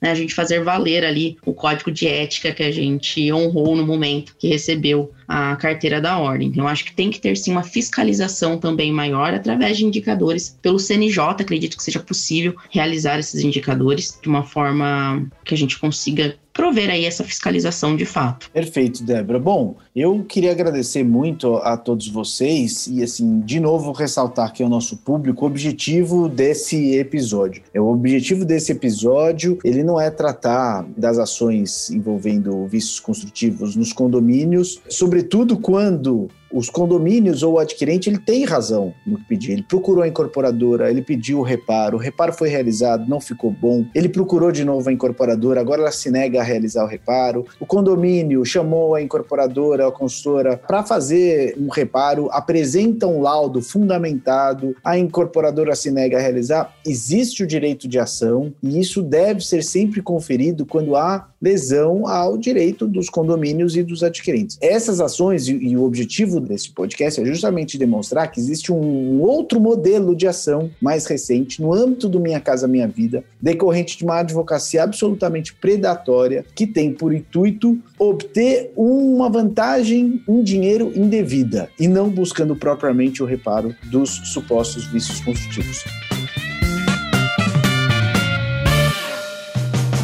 né, 0.01 0.11
a 0.11 0.15
gente 0.15 0.33
fazer 0.33 0.63
valer 0.63 1.03
ali 1.03 1.37
o 1.45 1.53
código 1.53 1.91
de 1.91 2.07
ética 2.07 2.51
que 2.51 2.63
a 2.63 2.71
gente 2.71 3.31
honrou 3.31 3.75
no 3.75 3.85
momento 3.85 4.35
que 4.37 4.47
recebeu 4.47 5.11
a 5.27 5.55
carteira 5.55 5.99
da 5.99 6.17
ordem. 6.17 6.49
Então, 6.49 6.67
acho 6.67 6.85
que 6.85 6.93
tem 6.93 7.09
que 7.09 7.19
ter 7.19 7.35
sim 7.35 7.51
uma 7.51 7.63
fiscalização 7.63 8.57
também 8.57 8.91
maior 8.91 9.33
através 9.33 9.77
de 9.77 9.85
indicadores 9.85 10.57
pelo 10.61 10.79
CNJ. 10.79 11.41
Acredito 11.41 11.77
que 11.77 11.83
seja 11.83 11.99
possível 11.99 12.55
realizar 12.69 13.19
esses 13.19 13.43
indicadores 13.43 14.17
de 14.21 14.27
uma 14.27 14.43
forma 14.43 15.25
que 15.43 15.53
a 15.53 15.57
gente 15.57 15.79
consiga 15.79 16.35
prover 16.54 16.89
aí 16.89 17.06
essa 17.06 17.24
fiscalização 17.24 17.95
de 17.95 18.06
fato. 18.06 18.49
Perfeito, 18.51 19.04
Débora. 19.04 19.39
Bom, 19.39 19.76
eu 19.95 20.24
queria 20.24 20.51
agradecer 20.51 21.04
muito 21.04 21.56
a 21.58 21.76
todos 21.76 22.08
vocês 22.08 22.88
e, 22.88 23.04
assim, 23.04 23.39
de 23.41 23.60
novo 23.60 23.91
ressaltar 23.91 24.54
que 24.54 24.62
é 24.62 24.66
o 24.66 24.70
nosso 24.70 24.97
público 24.97 25.43
o 25.43 25.47
objetivo 25.47 26.30
desse 26.30 26.95
episódio. 26.95 27.64
É 27.74 27.82
o 27.82 27.88
objetivo 27.88 28.45
desse 28.45 28.72
episódio, 28.72 29.58
ele 29.64 29.84
não 29.84 29.99
é 29.99 30.10
tratar 30.10 30.86
das 30.95 31.18
ações 31.18 31.89
envolvendo 31.89 32.66
vícios 32.68 32.99
construtivos 32.99 33.76
nos 33.76 33.91
condomínios, 33.91 34.82
sobretudo 34.88 35.58
quando 35.58 36.30
os 36.54 36.70
condomínios 36.70 37.41
ou 37.41 37.54
o 37.54 37.60
adquirente 37.60 38.10
ele 38.10 38.20
tem 38.20 38.45
razão 38.45 38.93
no 39.06 39.18
que 39.18 39.26
pedir. 39.26 39.51
Ele 39.54 39.64
procurou 39.64 40.04
a 40.04 40.08
incorporadora, 40.08 40.89
ele 40.89 41.01
pediu 41.01 41.39
o 41.39 41.41
reparo, 41.41 41.97
o 41.97 41.99
reparo 41.99 42.32
foi 42.32 42.49
realizado, 42.49 43.10
não 43.10 43.20
ficou 43.20 43.51
bom. 43.51 43.86
Ele 43.95 44.08
procurou 44.08 44.51
de 44.51 44.64
novo 44.64 44.88
a 44.89 44.93
incorporadora, 44.93 45.60
agora 45.60 45.82
ela 45.82 45.91
se 45.91 46.12
nega 46.12 46.39
a 46.39 46.43
realizar 46.43 46.84
o 46.84 46.88
reparo. 46.88 47.45
O 47.60 47.66
condomínio 47.66 48.45
chamou 48.45 48.93
a 48.93 49.01
incorporadora, 49.01 49.88
a 49.88 49.91
consultora, 49.91 50.58
para 50.58 50.84
fazer 50.84 51.56
um 51.58 51.70
reparo, 51.70 52.30
apresenta 52.32 53.08
um 53.08 53.22
laudo 53.22 53.62
fundamentado, 53.62 54.76
a 54.84 54.97
incorporadora 54.97 55.76
se 55.76 55.89
nega 55.89 56.18
a 56.18 56.22
realizar. 56.22 56.74
Existe 56.86 57.43
o 57.43 57.47
direito 57.47 57.88
de 57.88 57.97
ação 57.97 58.54
e 58.62 58.80
isso 58.80 59.01
deve 59.01 59.41
ser 59.41 59.64
sempre 59.64 60.01
conferido 60.01 60.66
quando 60.66 60.95
há 60.95 61.28
lesão 61.43 62.07
ao 62.07 62.37
direito 62.37 62.87
dos 62.87 63.09
condomínios 63.09 63.75
e 63.75 63.83
dos 63.83 64.01
adquirentes. 64.01 64.57
Essas 64.61 65.01
ações 65.01 65.49
e, 65.49 65.51
e 65.51 65.75
o 65.75 65.83
objetivo 65.83 66.39
desse 66.39 66.71
podcast 66.71 67.19
é 67.19 67.25
justamente 67.25 67.77
demonstrar 67.77 68.31
que 68.31 68.39
existe 68.39 68.71
um 68.71 69.21
outro 69.21 69.59
modelo 69.59 70.15
de 70.15 70.25
ação 70.25 70.71
mais 70.81 71.05
recente 71.05 71.61
no 71.61 71.73
âmbito 71.73 72.07
do 72.07 72.17
Minha 72.17 72.39
Casa 72.39 72.65
Minha 72.65 72.87
Vida, 72.87 73.25
decorrente 73.41 73.97
de 73.97 74.05
uma 74.05 74.19
advocacia 74.19 74.83
absolutamente 74.83 75.53
predatória 75.53 76.45
que 76.55 76.65
tem 76.65 76.93
por 76.93 77.13
intuito 77.13 77.77
obter 77.99 78.71
uma 78.77 79.29
vantagem 79.29 80.23
em 80.25 80.43
dinheiro 80.43 80.93
indevida 80.95 81.69
e 81.77 81.89
não 81.89 82.09
buscando 82.09 82.55
propriamente 82.55 83.21
o 83.21 83.25
reparo 83.25 83.75
dos 83.91 84.09
supostos 84.31 84.85
vícios 84.85 85.19
construtivos. 85.19 85.83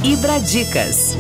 Ibradicas. 0.03 1.17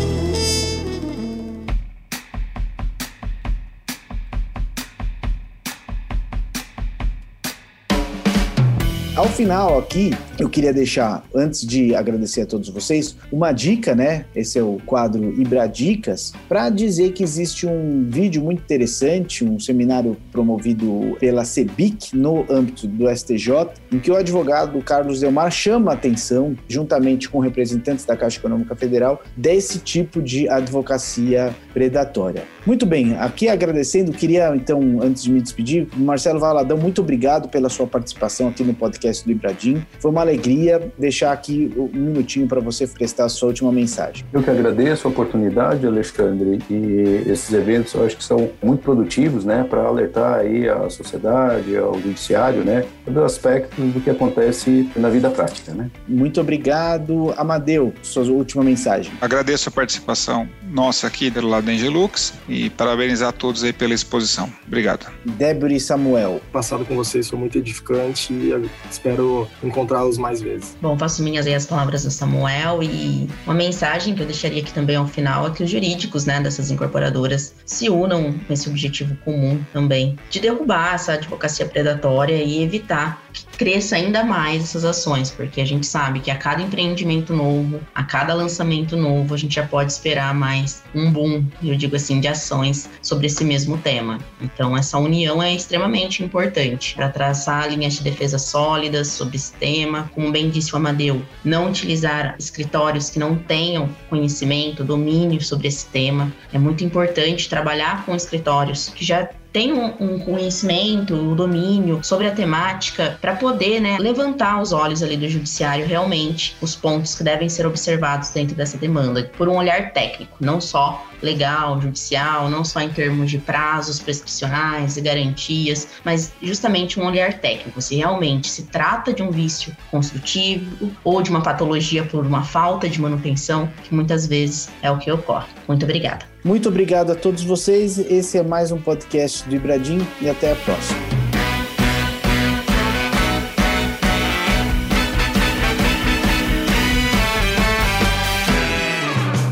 Ao 9.19 9.27
final 9.27 9.77
aqui, 9.77 10.11
eu 10.39 10.47
queria 10.47 10.71
deixar, 10.71 11.25
antes 11.35 11.67
de 11.67 11.93
agradecer 11.93 12.43
a 12.43 12.45
todos 12.45 12.69
vocês, 12.69 13.17
uma 13.29 13.51
dica, 13.51 13.93
né? 13.93 14.23
Esse 14.33 14.57
é 14.57 14.63
o 14.63 14.77
quadro 14.85 15.37
Ibradicas, 15.37 16.31
para 16.47 16.69
dizer 16.69 17.11
que 17.11 17.21
existe 17.21 17.67
um 17.67 18.07
vídeo 18.09 18.41
muito 18.41 18.61
interessante, 18.61 19.43
um 19.43 19.59
seminário 19.59 20.15
promovido 20.31 21.17
pela 21.19 21.43
CEBIC 21.43 22.15
no 22.15 22.45
âmbito 22.49 22.87
do 22.87 23.13
STJ, 23.13 23.71
em 23.91 23.99
que 23.99 24.09
o 24.09 24.15
advogado 24.15 24.81
Carlos 24.81 25.19
Delmar 25.19 25.51
chama 25.51 25.91
a 25.91 25.95
atenção, 25.95 26.55
juntamente 26.69 27.27
com 27.27 27.39
representantes 27.39 28.05
da 28.05 28.15
Caixa 28.15 28.39
Econômica 28.39 28.73
Federal, 28.73 29.21
desse 29.35 29.79
tipo 29.79 30.21
de 30.21 30.47
advocacia 30.47 31.53
predatória. 31.79 32.43
Muito 32.65 32.85
bem, 32.85 33.15
aqui 33.17 33.47
agradecendo, 33.47 34.11
queria 34.11 34.53
então, 34.53 34.99
antes 35.01 35.23
de 35.23 35.31
me 35.31 35.41
despedir, 35.41 35.87
Marcelo 35.95 36.37
Valadão, 36.37 36.77
muito 36.77 36.99
obrigado 36.99 37.47
pela 37.47 37.69
sua 37.69 37.87
participação 37.87 38.49
aqui 38.49 38.65
no 38.65 38.73
podcast 38.73 39.23
do 39.23 39.31
Ibradim. 39.31 39.81
Foi 39.97 40.11
uma 40.11 40.19
alegria 40.19 40.91
deixar 40.97 41.31
aqui 41.31 41.73
um 41.77 41.87
minutinho 41.97 42.47
para 42.47 42.59
você 42.59 42.85
prestar 42.85 43.25
a 43.25 43.29
sua 43.29 43.47
última 43.47 43.71
mensagem. 43.71 44.25
Eu 44.33 44.43
que 44.43 44.49
agradeço 44.49 45.07
a 45.07 45.11
oportunidade, 45.11 45.87
Alexandre, 45.87 46.59
e 46.69 47.23
esses 47.25 47.53
eventos 47.53 47.93
eu 47.93 48.05
acho 48.05 48.17
que 48.17 48.25
são 48.25 48.49
muito 48.61 48.81
produtivos, 48.81 49.45
né, 49.45 49.63
para 49.63 49.81
alertar 49.83 50.39
aí 50.39 50.67
a 50.67 50.89
sociedade, 50.89 51.77
ao 51.77 51.93
judiciário, 51.93 52.61
né, 52.61 52.83
dos 53.07 53.23
aspectos 53.23 53.85
do 53.93 54.01
que 54.01 54.09
acontece 54.09 54.89
na 54.97 55.09
vida 55.09 55.29
prática, 55.29 55.73
né. 55.73 55.89
Muito 56.05 56.41
obrigado, 56.41 57.33
Amadeu, 57.37 57.93
sua 58.01 58.23
última 58.23 58.65
mensagem. 58.65 59.13
Agradeço 59.21 59.69
a 59.69 59.71
participação 59.71 60.45
nossa 60.69 61.07
aqui 61.07 61.29
do 61.29 61.47
lado 61.47 61.68
da 61.69 61.73
Engelux 61.73 62.33
e 62.47 62.69
parabenizar 62.71 63.29
a 63.29 63.31
todos 63.31 63.63
aí 63.63 63.71
pela 63.71 63.93
exposição. 63.93 64.51
Obrigado. 64.67 65.05
Débora 65.25 65.73
e 65.73 65.79
Samuel. 65.79 66.41
Passado 66.51 66.83
com 66.83 66.95
vocês 66.95 67.29
foi 67.29 67.37
muito 67.37 67.57
edificante 67.57 68.33
e 68.33 68.69
espero 68.89 69.47
encontrá-los 69.63 70.17
mais 70.17 70.41
vezes. 70.41 70.75
Bom, 70.81 70.97
faço 70.97 71.21
minhas 71.21 71.45
aí 71.45 71.53
as 71.53 71.65
palavras 71.65 72.03
do 72.03 72.11
Samuel 72.11 72.81
e 72.81 73.29
uma 73.45 73.53
mensagem 73.53 74.15
que 74.15 74.21
eu 74.21 74.25
deixaria 74.25 74.61
aqui 74.61 74.73
também 74.73 74.95
ao 74.95 75.07
final 75.07 75.47
é 75.47 75.51
que 75.51 75.63
os 75.63 75.69
jurídicos, 75.69 76.25
né, 76.25 76.41
dessas 76.41 76.71
incorporadoras 76.71 77.53
se 77.65 77.89
unam 77.89 78.33
com 78.47 78.53
esse 78.53 78.67
objetivo 78.67 79.15
comum 79.23 79.61
também 79.71 80.17
de 80.29 80.39
derrubar 80.39 80.95
essa 80.95 81.13
advocacia 81.13 81.65
predatória 81.65 82.35
e 82.35 82.63
evitar 82.63 83.23
que 83.33 83.45
cresça 83.57 83.95
ainda 83.95 84.23
mais 84.23 84.63
essas 84.63 84.85
ações, 84.85 85.29
porque 85.29 85.61
a 85.61 85.65
gente 85.65 85.85
sabe 85.85 86.19
que 86.19 86.31
a 86.31 86.35
cada 86.35 86.61
empreendimento 86.61 87.33
novo, 87.33 87.79
a 87.93 88.03
cada 88.03 88.33
lançamento 88.33 88.95
novo, 88.95 89.33
a 89.33 89.37
gente 89.37 89.55
já 89.55 89.65
pode 89.65 89.91
esperar 89.91 90.33
mais 90.33 90.83
um 90.93 91.11
boom, 91.11 91.45
eu 91.63 91.75
digo 91.75 91.95
assim, 91.95 92.19
de 92.19 92.27
ações 92.27 92.89
sobre 93.01 93.27
esse 93.27 93.43
mesmo 93.43 93.77
tema. 93.77 94.19
Então, 94.41 94.77
essa 94.77 94.97
união 94.97 95.41
é 95.41 95.53
extremamente 95.53 96.23
importante 96.23 96.95
para 96.95 97.09
traçar 97.09 97.69
linhas 97.69 97.93
de 97.93 98.03
defesa 98.03 98.37
sólidas 98.37 99.07
sobre 99.07 99.37
esse 99.37 99.53
tema. 99.53 100.09
Como 100.13 100.31
bem 100.31 100.49
disse 100.49 100.73
o 100.73 100.77
Amadeu, 100.77 101.21
não 101.43 101.69
utilizar 101.69 102.35
escritórios 102.39 103.09
que 103.09 103.19
não 103.19 103.35
tenham 103.35 103.89
conhecimento, 104.09 104.83
domínio 104.83 105.41
sobre 105.41 105.67
esse 105.67 105.85
tema. 105.87 106.31
É 106.53 106.57
muito 106.57 106.83
importante 106.83 107.49
trabalhar 107.49 108.05
com 108.05 108.15
escritórios 108.15 108.89
que 108.89 109.05
já 109.05 109.29
tem 109.51 109.73
um, 109.73 109.93
um 109.99 110.19
conhecimento, 110.19 111.15
um 111.15 111.35
domínio 111.35 111.99
sobre 112.03 112.27
a 112.27 112.31
temática 112.31 113.17
para 113.19 113.35
poder 113.35 113.79
né, 113.79 113.97
levantar 113.99 114.61
os 114.61 114.71
olhos 114.71 115.01
ali 115.01 115.17
do 115.17 115.27
judiciário 115.27 115.85
realmente 115.85 116.55
os 116.61 116.75
pontos 116.75 117.15
que 117.15 117.23
devem 117.23 117.49
ser 117.49 117.65
observados 117.65 118.29
dentro 118.29 118.55
dessa 118.55 118.77
demanda, 118.77 119.29
por 119.37 119.47
um 119.47 119.57
olhar 119.57 119.91
técnico, 119.91 120.37
não 120.39 120.61
só 120.61 121.05
legal, 121.21 121.81
judicial, 121.81 122.49
não 122.49 122.63
só 122.63 122.79
em 122.79 122.89
termos 122.89 123.29
de 123.29 123.37
prazos 123.37 123.99
prescricionais 123.99 124.97
e 124.97 125.01
garantias, 125.01 125.87
mas 126.03 126.31
justamente 126.41 126.99
um 126.99 127.05
olhar 127.05 127.33
técnico, 127.33 127.81
se 127.81 127.95
realmente 127.95 128.49
se 128.49 128.63
trata 128.63 129.13
de 129.13 129.21
um 129.21 129.31
vício 129.31 129.75
construtivo 129.91 130.91
ou 131.03 131.21
de 131.21 131.29
uma 131.29 131.41
patologia 131.41 132.03
por 132.03 132.25
uma 132.25 132.43
falta 132.43 132.87
de 132.87 133.01
manutenção, 133.01 133.69
que 133.83 133.93
muitas 133.93 134.27
vezes 134.27 134.69
é 134.81 134.89
o 134.89 134.97
que 134.97 135.11
ocorre. 135.11 135.47
Muito 135.67 135.83
obrigada. 135.83 136.25
Muito 136.43 136.69
obrigado 136.69 137.11
a 137.11 137.15
todos 137.15 137.43
vocês. 137.43 137.97
Esse 137.97 138.37
é 138.37 138.43
mais 138.43 138.71
um 138.71 138.81
podcast 138.81 139.47
do 139.47 139.55
Ibradim 139.55 139.99
e 140.21 140.29
até 140.29 140.51
a 140.51 140.55
próxima. 140.55 140.99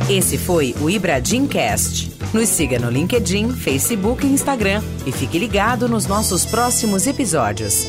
Esse 0.10 0.38
foi 0.38 0.74
o 0.80 0.90
Ibradim 0.90 1.46
Cast. 1.48 2.16
Nos 2.34 2.48
siga 2.48 2.80
no 2.80 2.90
LinkedIn, 2.90 3.52
Facebook 3.52 4.26
e 4.26 4.30
Instagram 4.30 4.82
e 5.06 5.12
fique 5.12 5.38
ligado 5.38 5.90
nos 5.90 6.06
nossos 6.06 6.46
próximos 6.46 7.06
episódios. 7.08 7.86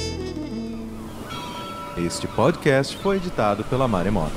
Este 1.97 2.27
podcast 2.27 2.97
foi 2.97 3.17
editado 3.17 3.63
pela 3.65 3.87
Maremoto. 3.87 4.33